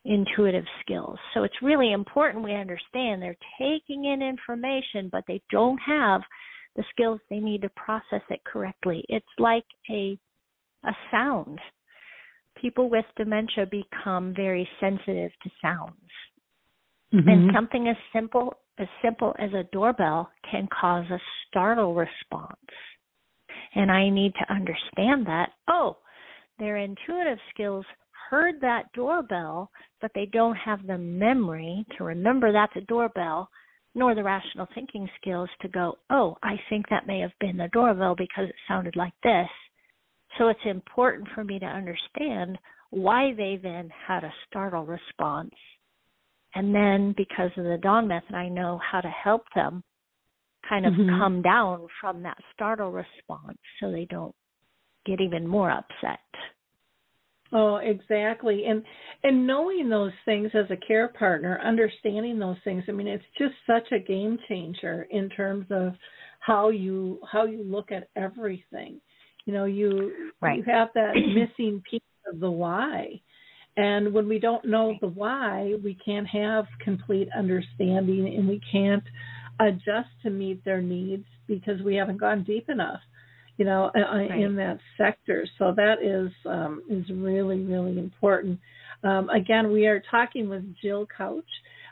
[0.06, 1.18] intuitive skills.
[1.34, 6.22] So it's really important we understand they're taking in information, but they don't have
[6.76, 9.04] the skills they need to process it correctly.
[9.10, 10.18] It's like a
[10.84, 11.60] a sound.
[12.62, 15.94] People with dementia become very sensitive to sounds.
[17.14, 17.30] Mm-hmm.
[17.30, 22.58] And something as simple as simple as a doorbell can cause a startle response
[23.76, 25.50] and I need to understand that.
[25.68, 25.98] Oh,
[26.58, 27.86] their intuitive skills
[28.30, 33.50] heard that doorbell, but they don't have the memory to remember that's a doorbell,
[33.96, 37.70] nor the rational thinking skills to go, oh, I think that may have been the
[37.74, 39.48] doorbell because it sounded like this.
[40.38, 42.58] So it's important for me to understand
[42.92, 45.56] why they then had a startle response.
[46.56, 49.84] And then because of the Dawn method, I know how to help them
[50.70, 51.20] kind of mm-hmm.
[51.20, 54.36] come down from that startle response so they don't
[55.06, 56.20] get even more upset.
[57.52, 58.66] Oh, exactly.
[58.66, 58.84] And
[59.24, 63.56] and knowing those things as a care partner, understanding those things, I mean it's just
[63.66, 65.94] such a game changer in terms of
[66.40, 69.02] how you how you look at everything.
[69.46, 70.58] You know, you right.
[70.58, 72.02] you have that missing piece
[72.32, 73.20] of the why.
[73.78, 79.04] And when we don't know the why, we can't have complete understanding and we can't
[79.60, 83.02] adjust to meet their needs because we haven't gone deep enough
[83.60, 84.32] you know, right.
[84.32, 85.46] in that sector.
[85.58, 88.58] So that is um, is really really important.
[89.04, 91.44] Um, again, we are talking with Jill Couch.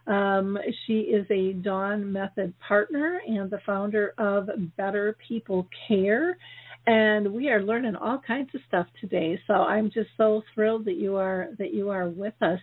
[0.07, 6.37] Um, she is a Dawn Method partner and the founder of Better People Care.
[6.85, 9.37] And we are learning all kinds of stuff today.
[9.45, 12.59] So I'm just so thrilled that you are that you are with us.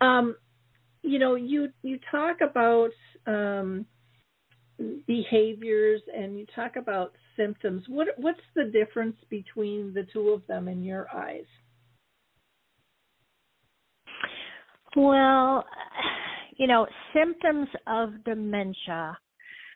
[0.00, 0.36] Um,
[1.02, 2.90] you know, you you talk about
[3.26, 3.86] um,
[5.06, 7.84] behaviors and you talk about symptoms.
[7.88, 11.46] What what's the difference between the two of them in your eyes?
[14.96, 15.64] Well,
[16.56, 19.18] you know, symptoms of dementia.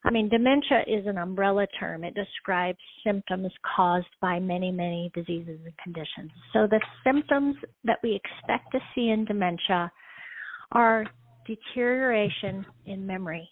[0.02, 2.04] I mean, dementia is an umbrella term.
[2.04, 6.30] It describes symptoms caused by many, many diseases and conditions.
[6.54, 9.92] So the symptoms that we expect to see in dementia
[10.72, 11.04] are
[11.46, 13.46] deterioration in memory,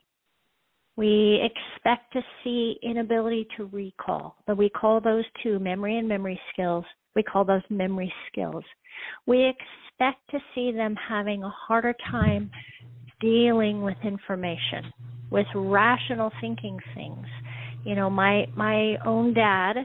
[0.98, 4.34] we expect to see inability to recall.
[4.48, 6.84] But we call those two memory and memory skills.
[7.14, 8.64] We call those memory skills.
[9.24, 12.50] We expect to see them having a harder time
[13.20, 14.92] dealing with information,
[15.30, 17.26] with rational thinking things.
[17.84, 19.76] You know, my my own dad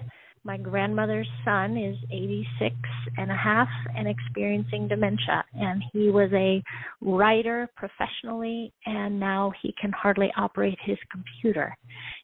[0.45, 2.75] my grandmother's son is 86
[3.17, 6.61] and a half and experiencing dementia and he was a
[7.01, 11.75] writer professionally and now he can hardly operate his computer.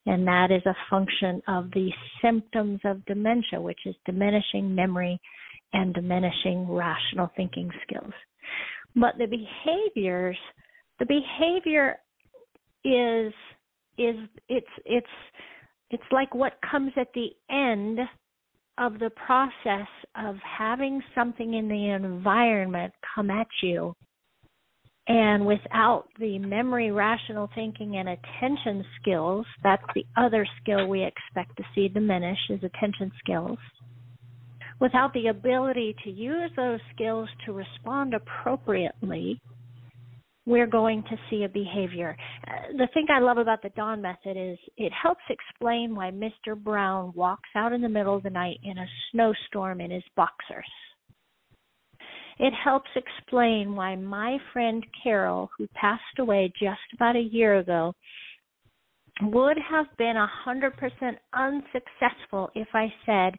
[0.06, 1.90] And that is a function of the
[2.22, 5.20] symptoms of dementia which is diminishing memory
[5.72, 8.14] and diminishing rational thinking skills.
[8.96, 10.38] But the behaviors
[11.00, 12.00] the behavior
[12.84, 13.34] is
[13.98, 14.16] is
[14.48, 15.08] it's it's
[15.92, 18.00] it's like what comes at the end
[18.78, 23.94] of the process of having something in the environment come at you
[25.10, 31.58] and without the memory, rational thinking, and attention skills, that's the other skill we expect
[31.58, 33.58] to see diminish is attention skills.
[34.80, 39.42] Without the ability to use those skills to respond appropriately,
[40.50, 42.18] we're going to see a behavior.
[42.48, 46.58] Uh, the thing I love about the Dawn method is it helps explain why Mr.
[46.58, 50.66] Brown walks out in the middle of the night in a snowstorm in his boxers.
[52.40, 57.94] It helps explain why my friend Carol, who passed away just about a year ago,
[59.22, 60.72] would have been 100%
[61.34, 63.36] unsuccessful if I said,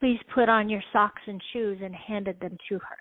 [0.00, 2.96] please put on your socks and shoes and handed them to her.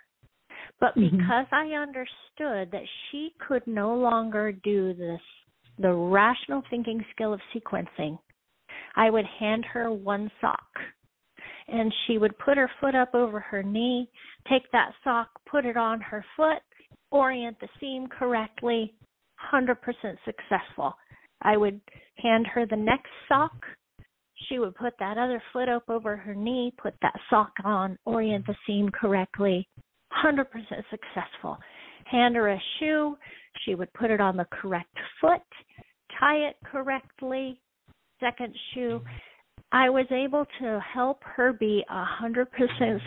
[0.80, 1.18] But mm-hmm.
[1.18, 5.22] because I understood that she could no longer do this,
[5.80, 8.18] the rational thinking skill of sequencing,
[8.96, 10.68] I would hand her one sock.
[11.68, 14.10] And she would put her foot up over her knee,
[14.50, 16.62] take that sock, put it on her foot,
[17.12, 18.94] orient the seam correctly,
[19.54, 19.76] 100%
[20.26, 20.96] successful.
[21.42, 21.80] I would
[22.18, 23.54] hand her the next sock.
[24.48, 28.46] She would put that other foot up over her knee, put that sock on, orient
[28.48, 29.68] the seam correctly,
[30.24, 30.46] 100%
[30.90, 31.58] successful.
[32.06, 33.18] Hand her a shoe,
[33.66, 35.42] she would put it on the correct foot,
[36.20, 37.60] tie it correctly,
[38.20, 39.02] second shoe.
[39.72, 42.48] I was able to help her be 100%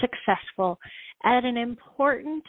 [0.00, 0.78] successful
[1.24, 2.44] at an important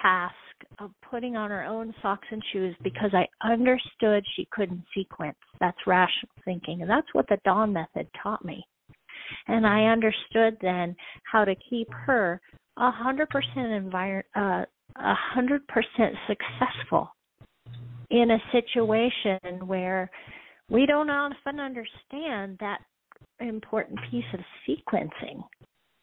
[0.00, 0.34] task
[0.78, 5.36] of putting on her own socks and shoes because I understood she couldn't sequence.
[5.60, 6.82] That's rational thinking.
[6.82, 8.64] And that's what the Dawn method taught me.
[9.48, 10.94] And I understood then
[11.30, 12.40] how to keep her
[12.78, 14.64] a hundred percent environment, uh,
[14.96, 17.08] a hundred percent successful
[18.10, 20.10] in a situation where
[20.68, 22.80] we don't often understand that
[23.40, 25.42] important piece of sequencing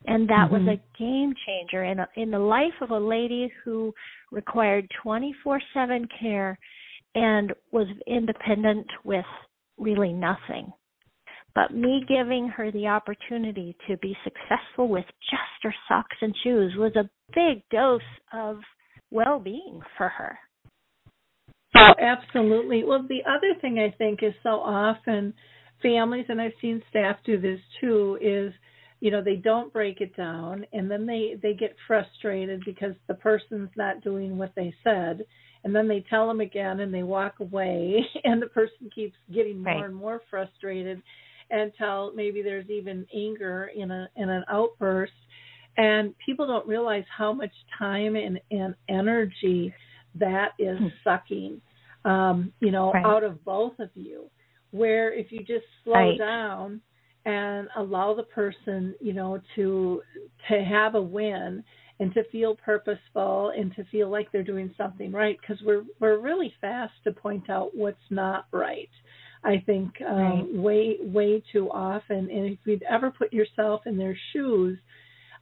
[0.06, 0.66] and that mm-hmm.
[0.66, 3.94] was a game changer in a, in the life of a lady who
[4.32, 6.58] required 24/7 care
[7.16, 9.26] and was independent with
[9.78, 10.72] really nothing
[11.56, 16.74] but me giving her the opportunity to be successful with just her socks and shoes
[16.78, 18.02] was a big dose
[18.34, 18.58] of
[19.12, 20.38] well being for her.
[21.78, 22.84] Oh, absolutely.
[22.84, 25.34] Well, the other thing I think is so often
[25.82, 28.54] families, and I've seen staff do this too, is
[29.00, 33.14] you know they don't break it down and then they they get frustrated because the
[33.14, 35.26] person's not doing what they said
[35.64, 39.64] and then they tell them again and they walk away and the person keeps getting
[39.64, 39.86] more right.
[39.86, 41.02] and more frustrated
[41.52, 45.12] until maybe there's even anger in a in an outburst
[45.78, 49.74] And people don't realize how much time and, and energy
[50.16, 50.88] that is hmm.
[51.04, 51.62] sucking,
[52.06, 53.06] um, you know, right.
[53.06, 54.30] out of both of you.
[54.72, 56.18] Where if you just slow right.
[56.18, 56.82] down
[57.26, 60.02] and allow the person, you know, to
[60.50, 61.64] to have a win
[62.00, 66.20] and to feel purposeful and to feel like they're doing something right because we're we're
[66.20, 68.90] really fast to point out what's not right.
[69.44, 70.54] I think um, right.
[70.54, 74.78] way way too often, and if you'd ever put yourself in their shoes,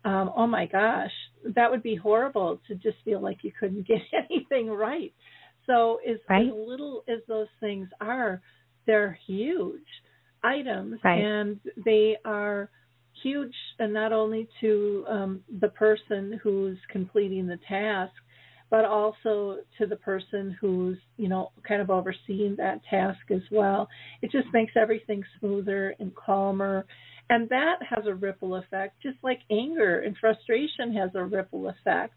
[0.05, 1.11] um, oh my gosh,
[1.55, 3.97] that would be horrible to just feel like you couldn't get
[4.29, 5.13] anything right.
[5.65, 6.47] So as, right.
[6.47, 8.41] as little as those things are,
[8.85, 9.81] they're huge
[10.43, 11.19] items, right.
[11.19, 12.69] and they are
[13.23, 18.13] huge, and not only to um, the person who's completing the task,
[18.69, 23.87] but also to the person who's you know kind of overseeing that task as well.
[24.21, 26.85] It just makes everything smoother and calmer.
[27.29, 32.13] And that has a ripple effect, just like anger and frustration has a ripple effect.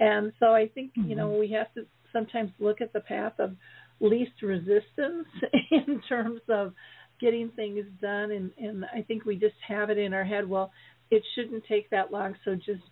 [0.00, 1.40] And so I think, you know, mm-hmm.
[1.40, 3.56] we have to sometimes look at the path of
[4.00, 5.26] least resistance
[5.70, 6.72] in terms of
[7.20, 10.72] getting things done and, and I think we just have it in our head, well,
[11.10, 12.82] it shouldn't take that long, so just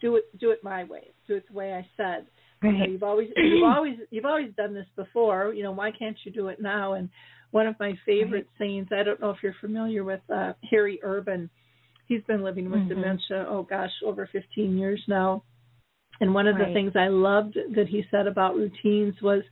[0.00, 1.12] do it do it my way.
[1.26, 2.26] Do it the way I said.
[2.64, 2.72] Right.
[2.72, 6.16] You know, you've always you've always you've always done this before, you know, why can't
[6.24, 6.94] you do it now?
[6.94, 7.08] And
[7.50, 8.66] one of my favorite right.
[8.66, 11.50] sayings, I don't know if you're familiar with uh Harry Urban.
[12.06, 13.00] He's been living with mm-hmm.
[13.00, 15.42] dementia, oh gosh, over 15 years now.
[16.20, 16.68] And one of right.
[16.68, 19.42] the things I loved that he said about routines was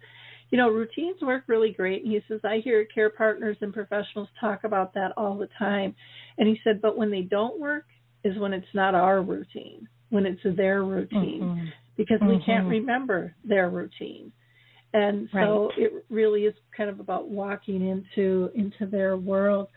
[0.52, 2.04] you know, routines work really great.
[2.04, 5.94] And he says, I hear care partners and professionals talk about that all the time.
[6.36, 7.86] And he said, but when they don't work
[8.22, 11.64] is when it's not our routine, when it's their routine, mm-hmm.
[12.02, 12.38] Because mm-hmm.
[12.38, 14.32] we can't remember their routine.
[14.94, 15.78] And so right.
[15.78, 19.68] it really is kind of about walking into into their world.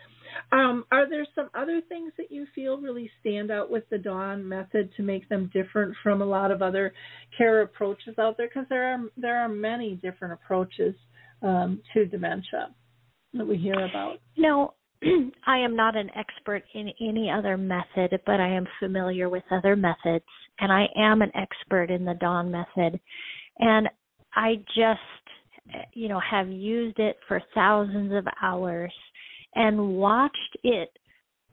[0.51, 4.47] Um, are there some other things that you feel really stand out with the Dawn
[4.47, 6.93] method to make them different from a lot of other
[7.38, 8.49] care approaches out there?
[8.49, 10.95] Because there are there are many different approaches
[11.41, 12.76] um, to dementia
[13.34, 14.17] that we hear about.
[14.38, 14.73] No,
[15.47, 19.75] I am not an expert in any other method, but I am familiar with other
[19.75, 20.25] methods,
[20.59, 22.99] and I am an expert in the Dawn method,
[23.59, 23.89] and
[24.33, 24.99] I just
[25.93, 28.93] you know have used it for thousands of hours
[29.55, 30.89] and watched it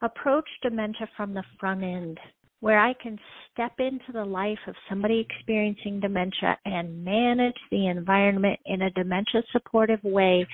[0.03, 2.19] approach dementia from the front end,
[2.61, 3.19] where I can
[3.53, 9.43] step into the life of somebody experiencing dementia and manage the environment in a dementia
[9.53, 10.47] supportive way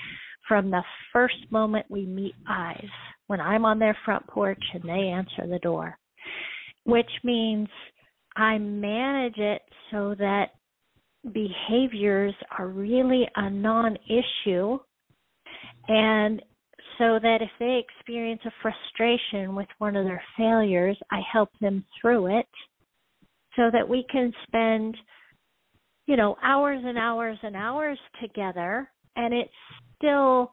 [0.49, 0.83] from the
[1.13, 2.89] first moment we meet eyes,
[3.29, 5.97] when I'm on their front porch and they answer the door,
[6.85, 7.69] which means
[8.35, 10.47] I manage it so that
[11.33, 14.79] behaviors are really a non issue
[15.89, 16.41] and
[16.97, 21.85] so that if they experience a frustration with one of their failures, I help them
[22.01, 22.49] through it
[23.57, 24.97] so that we can spend,
[26.07, 29.51] you know, hours and hours and hours together and it's
[29.99, 30.53] still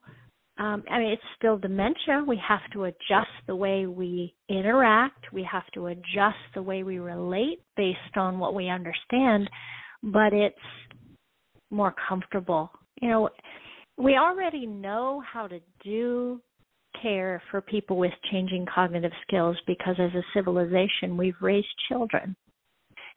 [0.57, 2.23] um, I mean, it's still dementia.
[2.25, 5.33] We have to adjust the way we interact.
[5.33, 9.49] We have to adjust the way we relate based on what we understand,
[10.01, 10.55] but it's
[11.71, 12.71] more comfortable.
[13.01, 13.29] You know,
[13.97, 16.41] we already know how to do
[17.01, 22.33] care for people with changing cognitive skills because as a civilization we've raised children.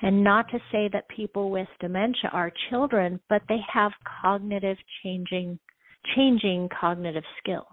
[0.03, 5.59] And not to say that people with dementia are children, but they have cognitive changing
[6.17, 7.65] changing cognitive skills.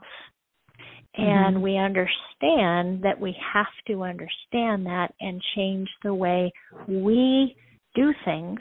[1.17, 1.63] And mm-hmm.
[1.63, 6.51] we understand that we have to understand that and change the way
[6.87, 7.55] we
[7.95, 8.59] do things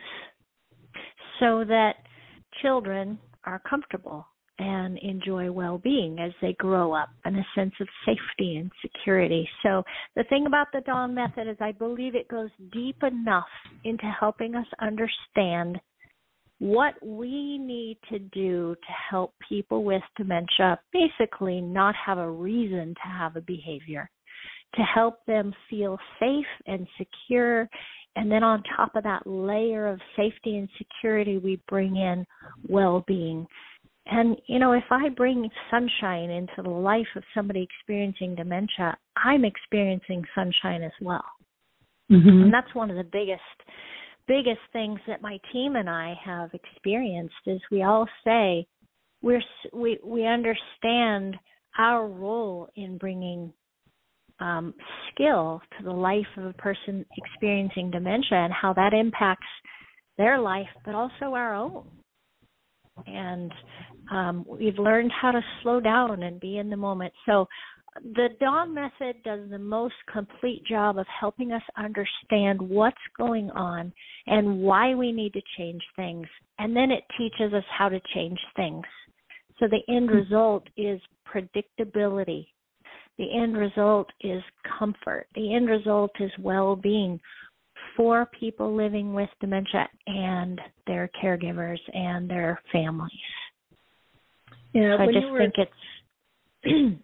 [1.41, 1.95] so that
[2.62, 4.27] children are comfortable
[4.61, 9.49] and enjoy well-being as they grow up and a sense of safety and security.
[9.64, 9.83] So
[10.14, 13.45] the thing about the Dawn method is I believe it goes deep enough
[13.83, 15.81] into helping us understand
[16.59, 22.95] what we need to do to help people with dementia basically not have a reason
[22.95, 24.09] to have a behavior,
[24.75, 27.69] to help them feel safe and secure.
[28.17, 32.25] And then on top of that layer of safety and security, we bring in
[32.69, 33.47] well being
[34.07, 39.45] and, you know, if I bring sunshine into the life of somebody experiencing dementia, I'm
[39.45, 41.25] experiencing sunshine as well.
[42.13, 42.29] Mm-hmm.
[42.29, 43.41] And that's one of the biggest
[44.27, 48.66] biggest things that my team and I have experienced is we all say
[49.22, 51.37] we're we we understand
[51.79, 53.53] our role in bringing
[54.41, 54.75] um,
[55.12, 59.47] skill to the life of a person experiencing dementia and how that impacts
[60.18, 61.89] their life, but also our own
[63.07, 63.53] and
[64.11, 67.12] um, we've learned how to slow down and be in the moment.
[67.27, 67.47] So
[68.03, 73.93] the Dawn method does the most complete job of helping us understand what's going on
[74.27, 76.27] and why we need to change things.
[76.59, 78.85] And then it teaches us how to change things.
[79.61, 80.17] So the end hmm.
[80.17, 81.01] result is
[81.33, 82.47] predictability.
[83.17, 84.43] The end result is
[84.79, 85.29] comfort.
[85.37, 87.21] The end result is well being
[87.97, 93.13] for people living with dementia and their caregivers and their families.
[94.73, 95.39] Yeah, so I just were...
[95.39, 97.01] think it's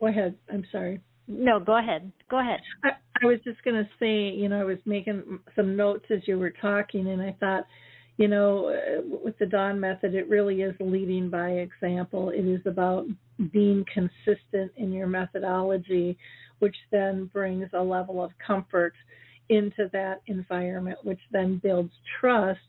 [0.00, 0.34] Go ahead.
[0.52, 1.00] I'm sorry.
[1.28, 2.10] No, go ahead.
[2.28, 2.60] Go ahead.
[2.82, 2.90] I,
[3.22, 6.38] I was just going to say, you know, I was making some notes as you
[6.38, 7.64] were talking, and I thought,
[8.16, 12.30] you know, uh, with the Dawn method, it really is leading by example.
[12.30, 13.06] It is about
[13.52, 16.18] being consistent in your methodology,
[16.58, 18.94] which then brings a level of comfort
[19.48, 22.60] into that environment, which then builds trust,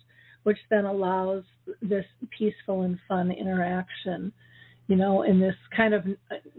[0.44, 1.44] which then allows
[1.82, 2.06] this
[2.38, 4.32] peaceful and fun interaction
[4.92, 6.06] you know, in this kind of,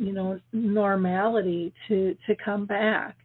[0.07, 3.17] you know, normality to to come back.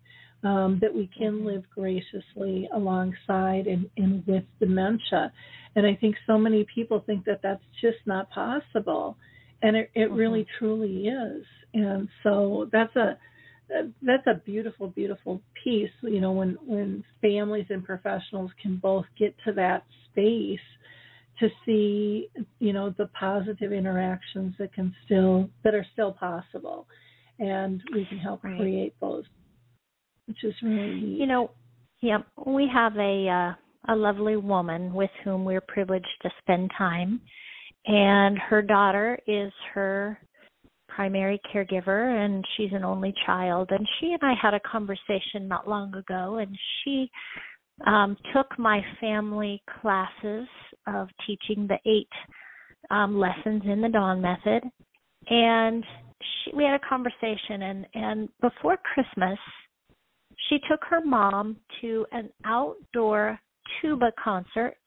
[0.44, 1.48] Um, that we can mm-hmm.
[1.48, 5.34] live graciously alongside and, and with dementia.
[5.76, 9.18] And I think so many people think that that's just not possible,
[9.64, 10.16] and it, it mm-hmm.
[10.16, 11.44] really truly is.
[11.74, 13.18] And so that's a
[14.02, 15.90] that's a beautiful, beautiful piece.
[16.04, 20.60] You know, when when families and professionals can both get to that space
[21.40, 22.30] to see
[22.60, 26.88] you know the positive interactions that can still that are still possible
[27.40, 28.58] and we can help right.
[28.60, 29.24] create those
[30.26, 31.20] which is really neat.
[31.20, 31.52] you know
[32.02, 37.22] yeah we have a uh, a lovely woman with whom we're privileged to spend time
[37.86, 40.20] and her daughter is her
[40.90, 45.68] primary caregiver and she's an only child and she and I had a conversation not
[45.68, 47.10] long ago and she
[47.86, 50.48] um, took my family classes
[50.88, 52.10] of teaching the eight
[52.90, 54.64] um, lessons in the Dawn Method,
[55.30, 55.84] and
[56.22, 57.62] she, we had a conversation.
[57.62, 59.38] And and before Christmas,
[60.50, 63.40] she took her mom to an outdoor
[63.82, 64.78] tuba concert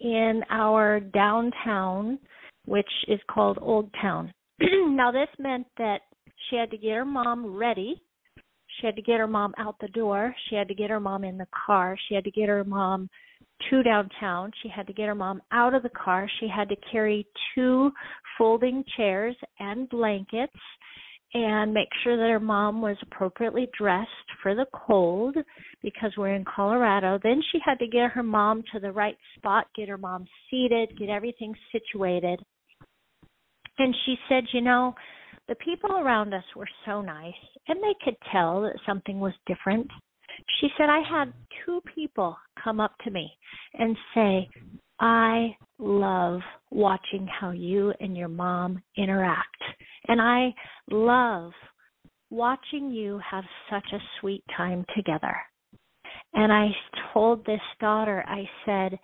[0.00, 2.18] in our downtown,
[2.66, 4.32] which is called Old Town.
[4.60, 6.00] now this meant that
[6.48, 8.02] she had to get her mom ready
[8.80, 10.34] she had to get her mom out the door.
[10.48, 11.96] She had to get her mom in the car.
[12.08, 13.08] She had to get her mom
[13.70, 14.52] to downtown.
[14.62, 16.30] She had to get her mom out of the car.
[16.40, 17.90] She had to carry two
[18.36, 20.52] folding chairs and blankets
[21.34, 24.08] and make sure that her mom was appropriately dressed
[24.42, 25.36] for the cold
[25.82, 27.18] because we're in Colorado.
[27.22, 30.96] Then she had to get her mom to the right spot, get her mom seated,
[30.98, 32.40] get everything situated.
[33.78, 34.94] And she said, you know,
[35.48, 37.32] the people around us were so nice,
[37.68, 39.88] and they could tell that something was different.
[40.60, 41.32] She said, I had
[41.64, 43.30] two people come up to me
[43.74, 44.48] and say,
[45.00, 46.40] I love
[46.70, 49.62] watching how you and your mom interact.
[50.08, 50.54] And I
[50.90, 51.52] love
[52.30, 55.34] watching you have such a sweet time together.
[56.34, 56.68] And I
[57.12, 58.98] told this daughter, I said,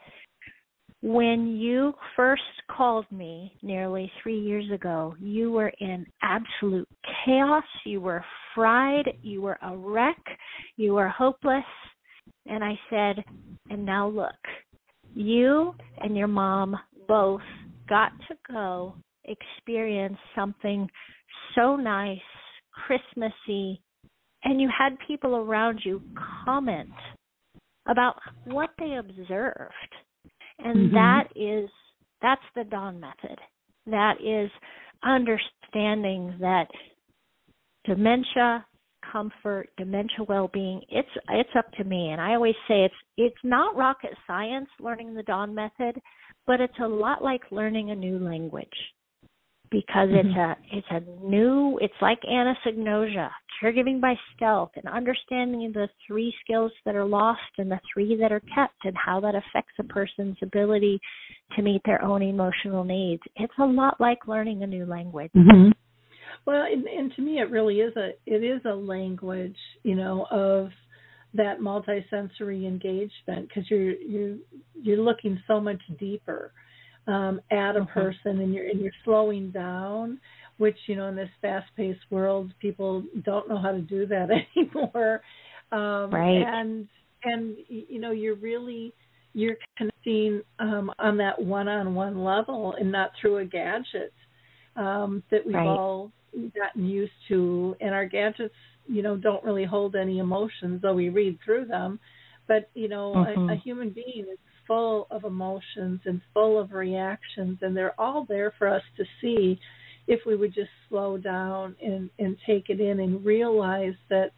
[1.05, 2.43] when you first
[2.75, 6.89] called me nearly three years ago, you were in absolute
[7.27, 7.65] chaos.
[7.85, 8.25] You were
[8.55, 9.11] fried.
[9.21, 10.17] You were a wreck.
[10.79, 11.63] You were hopeless.
[12.47, 13.23] And I said,
[13.69, 14.33] and now look,
[15.15, 16.75] you and your mom
[17.07, 17.43] both
[17.87, 18.95] got to go
[19.27, 20.89] experience something
[21.55, 22.19] so nice,
[22.87, 23.83] Christmassy,
[24.45, 26.01] and you had people around you
[26.47, 26.89] comment
[27.87, 29.95] about what they observed
[30.59, 30.95] and mm-hmm.
[30.95, 31.69] that is
[32.23, 33.39] that's the dawn method.
[33.87, 34.51] That is
[35.03, 36.69] understanding that
[37.85, 38.65] dementia
[39.13, 42.09] comfort dementia well-being it's it's up to me.
[42.11, 46.01] And i always say it's it's not rocket science learning the dawn method
[46.47, 48.69] but it's a lot like learning a new language
[49.75, 50.29] because mm-hmm.
[50.29, 53.29] it's a it's a new it's like anosognosia
[53.61, 58.31] caregiving by stealth and understanding the three skills that are lost and the three that
[58.31, 61.01] are kept and how that affects a person's ability
[61.57, 65.70] to meet their own emotional needs it's a lot like learning a new language mm-hmm.
[66.47, 70.25] well and, and to me it really is a it is a language you know
[70.31, 70.68] of
[71.35, 74.37] that multisensory engagement because you're you're
[74.81, 76.53] you're looking so much deeper
[77.07, 77.93] um, at a mm-hmm.
[77.93, 80.19] person and you're and you're slowing down
[80.57, 84.29] which you know in this fast paced world people don't know how to do that
[84.57, 85.21] anymore
[85.73, 86.89] um, right and
[87.25, 88.93] and you know you're really
[89.35, 94.13] you're connecting um, on that one on one level and not through a gadget
[94.77, 95.67] um, that we've right.
[95.67, 96.11] all
[96.57, 98.55] gotten used to and our gadgets
[98.87, 101.99] you know don't really hold any emotions though we read through them
[102.47, 103.49] but you know mm-hmm.
[103.49, 108.25] a, a human being is full of emotions and full of reactions and they're all
[108.29, 109.59] there for us to see
[110.07, 114.31] if we would just slow down and and take it in and realize that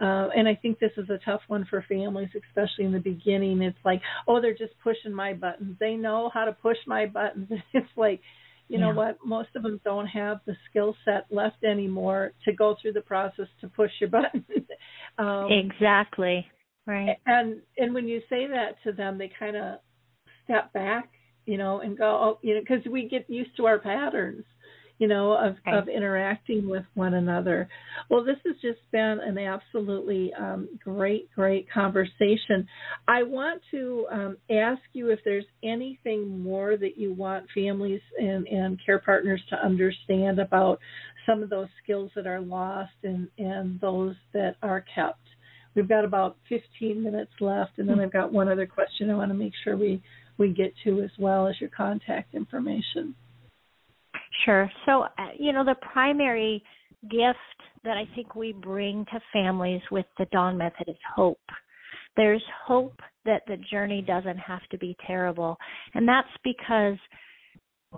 [0.00, 3.62] uh, and I think this is a tough one for families, especially in the beginning.
[3.62, 5.76] It's like, oh, they're just pushing my buttons.
[5.78, 7.48] They know how to push my buttons.
[7.72, 8.20] It's like,
[8.68, 8.86] you yeah.
[8.86, 9.18] know what?
[9.24, 13.46] Most of them don't have the skill set left anymore to go through the process
[13.60, 14.44] to push your buttons.
[15.18, 16.46] um, exactly.
[16.86, 17.16] Right.
[17.26, 19.78] And and when you say that to them, they kind of
[20.44, 21.10] step back,
[21.46, 24.44] you know, and go, oh, you know, because we get used to our patterns
[24.98, 27.68] you know, of, of interacting with one another.
[28.08, 32.66] Well, this has just been an absolutely um, great, great conversation.
[33.08, 38.46] I want to um, ask you if there's anything more that you want families and,
[38.46, 40.78] and care partners to understand about
[41.26, 45.18] some of those skills that are lost and, and those that are kept.
[45.74, 49.30] We've got about 15 minutes left, and then I've got one other question I want
[49.30, 50.02] to make sure we,
[50.38, 53.14] we get to as well as your contact information.
[54.44, 54.70] Sure.
[54.86, 56.62] So, uh, you know, the primary
[57.02, 57.38] gift
[57.84, 61.38] that I think we bring to families with the Dawn Method is hope.
[62.16, 65.56] There's hope that the journey doesn't have to be terrible.
[65.94, 66.96] And that's because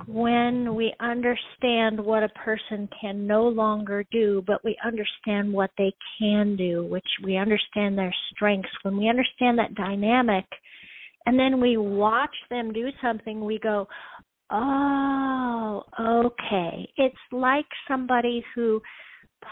[0.07, 5.92] when we understand what a person can no longer do, but we understand what they
[6.18, 10.44] can do, which we understand their strengths, when we understand that dynamic,
[11.24, 13.88] and then we watch them do something, we go,
[14.51, 16.88] Oh, okay.
[16.97, 18.80] It's like somebody who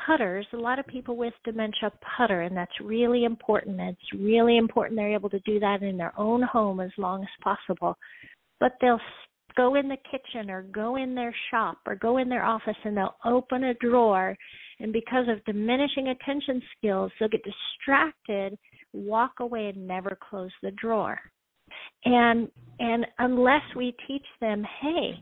[0.07, 0.47] putters.
[0.53, 3.80] A lot of people with dementia putter, and that's really important.
[3.80, 7.28] It's really important they're able to do that in their own home as long as
[7.42, 7.97] possible.
[8.61, 9.01] But they'll
[9.57, 12.97] go in the kitchen or go in their shop or go in their office and
[12.97, 14.37] they'll open a drawer.
[14.81, 18.59] And because of diminishing attention skills they'll get distracted
[18.93, 21.19] walk away and never close the drawer.
[22.05, 22.49] And
[22.79, 25.13] and unless we teach them hey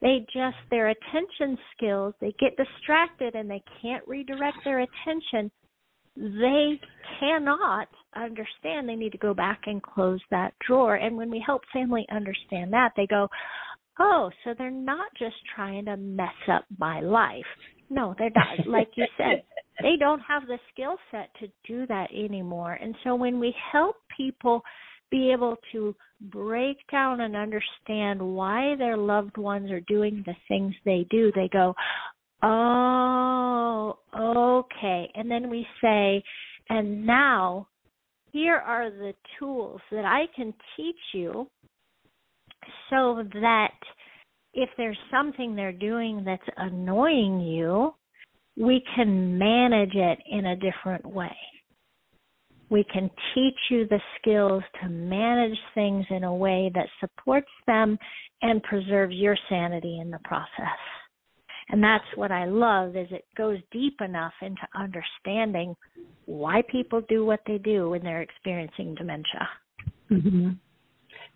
[0.00, 5.50] they just their attention skills they get distracted and they can't redirect their attention
[6.16, 6.78] they
[7.18, 8.88] cannot understand.
[8.88, 10.96] They need to go back and close that drawer.
[10.96, 13.28] And when we help family understand that they go
[13.98, 17.44] oh so they're not just trying to mess up my life.
[17.90, 18.66] No they're not.
[18.66, 19.42] Like you said
[19.80, 22.74] they don't have the skill set to do that anymore.
[22.74, 24.62] And so when we help people
[25.10, 30.74] be able to break down and understand why their loved ones are doing the things
[30.84, 31.74] they do, they go,
[32.42, 35.10] oh, okay.
[35.14, 36.22] And then we say,
[36.68, 37.68] and now
[38.32, 41.48] here are the tools that I can teach you
[42.90, 43.74] so that
[44.54, 47.94] if there's something they're doing that's annoying you,
[48.56, 51.34] we can manage it in a different way
[52.72, 57.98] we can teach you the skills to manage things in a way that supports them
[58.40, 60.48] and preserves your sanity in the process.
[61.68, 65.76] And that's what I love is it goes deep enough into understanding
[66.24, 69.48] why people do what they do when they're experiencing dementia.
[70.10, 70.50] Mm-hmm.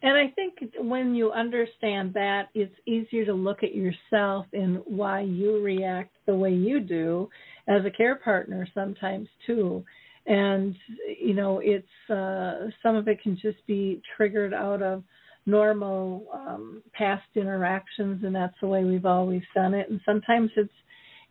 [0.06, 5.22] And I think when you understand that, it's easier to look at yourself and why
[5.22, 7.28] you react the way you do
[7.66, 9.84] as a care partner sometimes too.
[10.26, 10.76] And
[11.20, 15.02] you know it's uh, some of it can just be triggered out of
[15.44, 19.90] normal um, past interactions and that's the way we've always done it.
[19.90, 20.70] And sometimes it's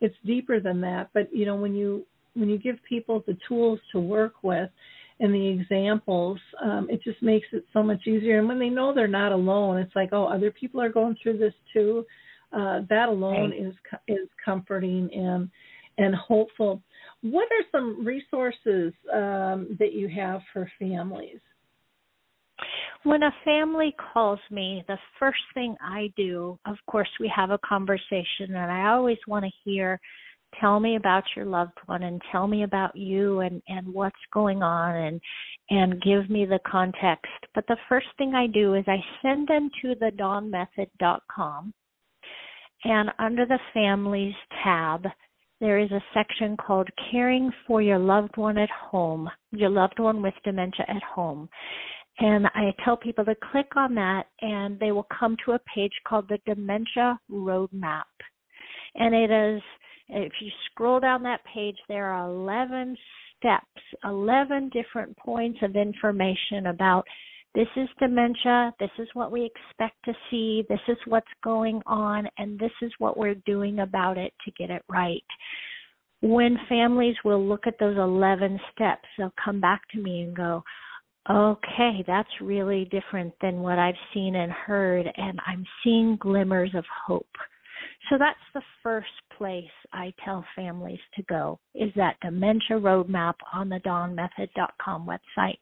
[0.02, 1.12] it's deeper than that.
[1.14, 4.70] But you know when you when you give people the tools to work with
[5.20, 8.94] and the examples um, it just makes it so much easier and when they know
[8.94, 12.06] they're not alone it's like oh other people are going through this too
[12.54, 13.62] uh, that alone right.
[13.62, 13.74] is
[14.08, 15.50] is comforting and
[15.98, 16.82] and hopeful
[17.32, 21.40] what are some resources um, that you have for families?
[23.04, 27.58] When a family calls me, the first thing I do, of course, we have a
[27.60, 30.00] conversation, and I always want to hear
[30.60, 34.64] tell me about your loved one and tell me about you and and what's going
[34.64, 35.22] on and
[35.70, 39.70] and give me the context but the first thing i do is i send them
[39.82, 41.74] to the dawnmethod.com
[42.84, 45.06] and under the families tab
[45.62, 50.22] there is a section called Caring for Your Loved One at Home, your loved one
[50.22, 51.48] with dementia at home.
[52.20, 55.94] And I tell people to click on that and they will come to a page
[56.08, 58.04] called the Dementia Roadmap.
[58.96, 59.62] And it is,
[60.10, 62.96] if you scroll down that page, there are 11
[63.38, 63.66] steps,
[64.04, 67.06] 11 different points of information about
[67.54, 72.28] this is dementia, this is what we expect to see, this is what's going on,
[72.38, 75.24] and this is what we're doing about it to get it right.
[76.22, 80.64] When families will look at those 11 steps, they'll come back to me and go,
[81.30, 86.84] okay, that's really different than what I've seen and heard, and I'm seeing glimmers of
[87.06, 87.26] hope.
[88.10, 93.70] So that's the first place I tell families to go is that dementia roadmap on
[93.70, 95.58] the dawnmethod.com website.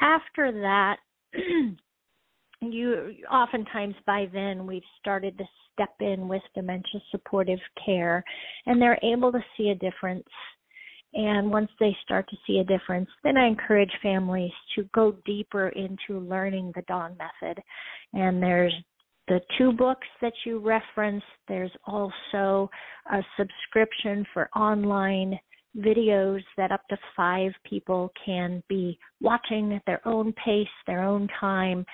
[0.00, 0.96] After that,
[2.60, 8.22] you oftentimes by then we've started to step in with dementia supportive care
[8.66, 10.28] and they're able to see a difference
[11.14, 15.68] and once they start to see a difference, then I encourage families to go deeper
[15.68, 17.62] into learning the Dawn method.
[18.12, 18.74] And there's
[19.28, 21.26] the two books that you referenced.
[21.48, 22.70] There's also
[23.10, 25.38] a subscription for online
[25.76, 31.28] videos that up to five people can be watching at their own pace, their own
[31.40, 31.84] time,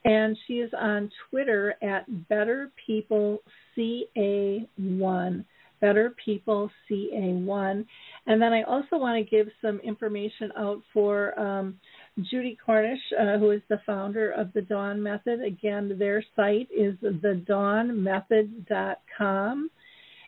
[0.05, 3.41] and she is on Twitter at Better People
[3.77, 5.45] CA1.
[5.81, 7.85] Better People CA1.
[8.25, 11.77] And then I also want to give some information out for um,
[12.21, 15.41] Judy Cornish, uh, who is the founder of the Dawn Method.
[15.41, 19.71] Again, their site is thedawnmethod.com.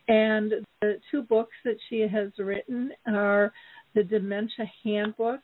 [0.08, 3.52] And the two books that she has written are
[3.94, 5.40] The Dementia Handbook,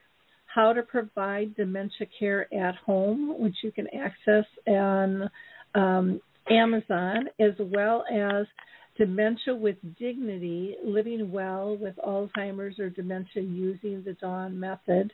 [0.45, 5.29] How to Provide Dementia Care at Home, which you can access on
[5.75, 6.19] um,
[6.49, 8.47] Amazon, as well as
[8.97, 15.13] Dementia with Dignity Living Well with Alzheimer's or Dementia Using the Dawn Method.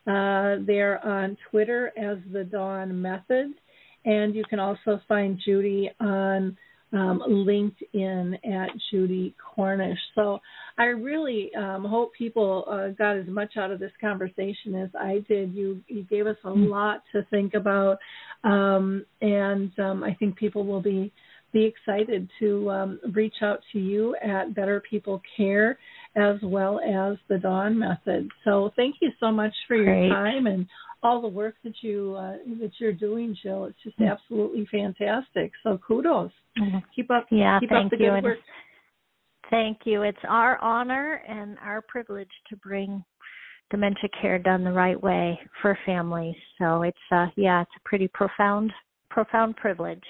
[0.05, 3.53] Uh, they're on Twitter as the Dawn Method.
[4.05, 6.57] And you can also find Judy on
[6.93, 9.99] um, LinkedIn at Judy Cornish.
[10.14, 10.41] So
[10.76, 15.24] I really um, hope people uh, got as much out of this conversation as I
[15.28, 15.55] did.
[15.55, 16.68] You you gave us a mm.
[16.68, 17.99] lot to think about,
[18.45, 21.12] um, and um, I think people will be
[21.53, 25.79] be excited to um, reach out to you at Better People Care
[26.17, 28.29] as well as the Dawn Method.
[28.45, 30.11] So thank you so much for your Great.
[30.11, 30.67] time and
[31.03, 33.65] all the work that you uh, that you're doing, Jill.
[33.65, 34.13] It's just mm-hmm.
[34.13, 35.53] absolutely fantastic.
[35.63, 36.31] So kudos.
[36.59, 36.79] Mm-hmm.
[36.95, 37.27] Keep up.
[37.31, 38.11] Yeah, keep thank up the you.
[38.11, 38.39] work.
[39.51, 40.03] Thank you.
[40.03, 43.05] It's our honor and our privilege to bring
[43.71, 46.37] dementia care done the right way for families.
[46.59, 48.73] So it's uh yeah, it's a pretty profound
[49.11, 50.05] profound privilege.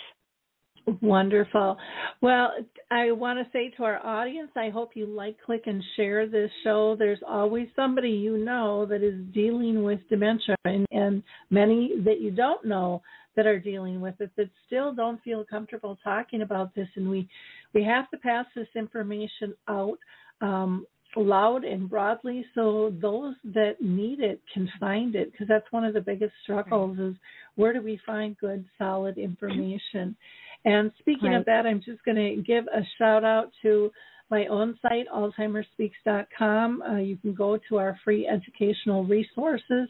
[1.01, 1.77] Wonderful.
[2.21, 2.53] Well,
[2.91, 6.51] I want to say to our audience, I hope you like, click, and share this
[6.65, 6.97] show.
[6.99, 12.31] There's always somebody you know that is dealing with dementia, and, and many that you
[12.31, 13.03] don't know
[13.37, 16.89] that are dealing with it that still don't feel comfortable talking about this.
[16.97, 17.29] And we
[17.73, 19.99] we have to pass this information out.
[20.41, 25.85] Um, loud and broadly so those that need it can find it because that's one
[25.85, 27.15] of the biggest struggles is
[27.57, 30.17] where do we find good solid information
[30.65, 31.39] and speaking right.
[31.39, 33.91] of that, I'm just going to give a shout out to
[34.31, 36.83] my own site, alzheimersspeaks.com.
[36.83, 39.89] Uh, you can go to our free educational resources,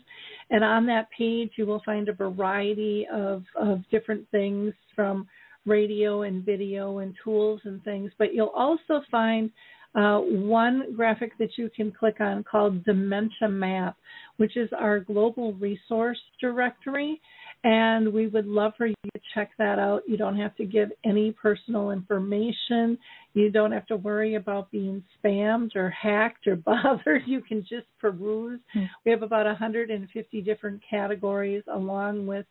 [0.51, 5.29] and on that page, you will find a variety of, of different things from
[5.65, 8.11] radio and video and tools and things.
[8.19, 9.51] But you'll also find
[9.95, 13.97] uh, one graphic that you can click on called Dementia Map,
[14.39, 17.21] which is our global resource directory.
[17.65, 20.03] And we would love for you to check that out.
[20.07, 22.99] You don't have to give any personal information.
[23.35, 27.23] You don't have to worry about being spammed or hacked or bothered.
[27.27, 28.61] You can just peruse.
[28.75, 28.87] Mm-hmm.
[29.05, 32.47] We have about 150 different categories along with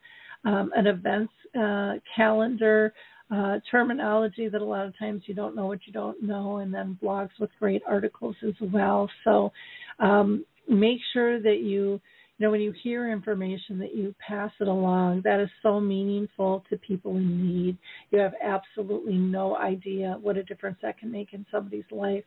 [0.45, 2.93] um, an events uh, calendar,
[3.33, 6.73] uh, terminology that a lot of times you don't know what you don't know, and
[6.73, 9.09] then blogs with great articles as well.
[9.23, 9.51] So
[9.99, 11.99] um, make sure that you
[12.41, 16.65] you know when you hear information that you pass it along that is so meaningful
[16.71, 17.77] to people in need
[18.09, 22.23] you have absolutely no idea what a difference that can make in somebody's life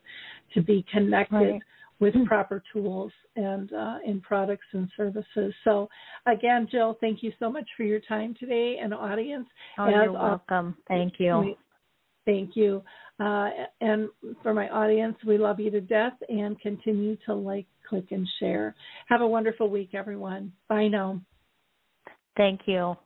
[0.55, 1.63] to be connected right.
[1.99, 2.25] with mm.
[2.27, 5.89] proper tools and uh, in products and services so
[6.27, 9.49] again jill thank you so much for your time today and audience
[9.81, 11.57] oh, you're welcome thank you
[12.27, 12.83] Thank you.
[13.21, 13.49] Uh,
[13.81, 14.09] and
[14.43, 18.75] for my audience, we love you to death and continue to like, click, and share.
[19.09, 20.53] Have a wonderful week, everyone.
[20.69, 21.21] Bye now.
[22.37, 22.97] Thank you.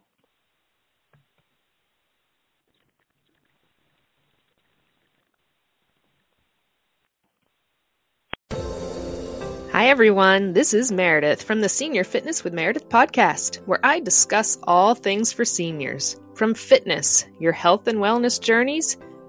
[9.72, 10.54] Hi, everyone.
[10.54, 15.32] This is Meredith from the Senior Fitness with Meredith podcast, where I discuss all things
[15.32, 18.96] for seniors from fitness, your health and wellness journeys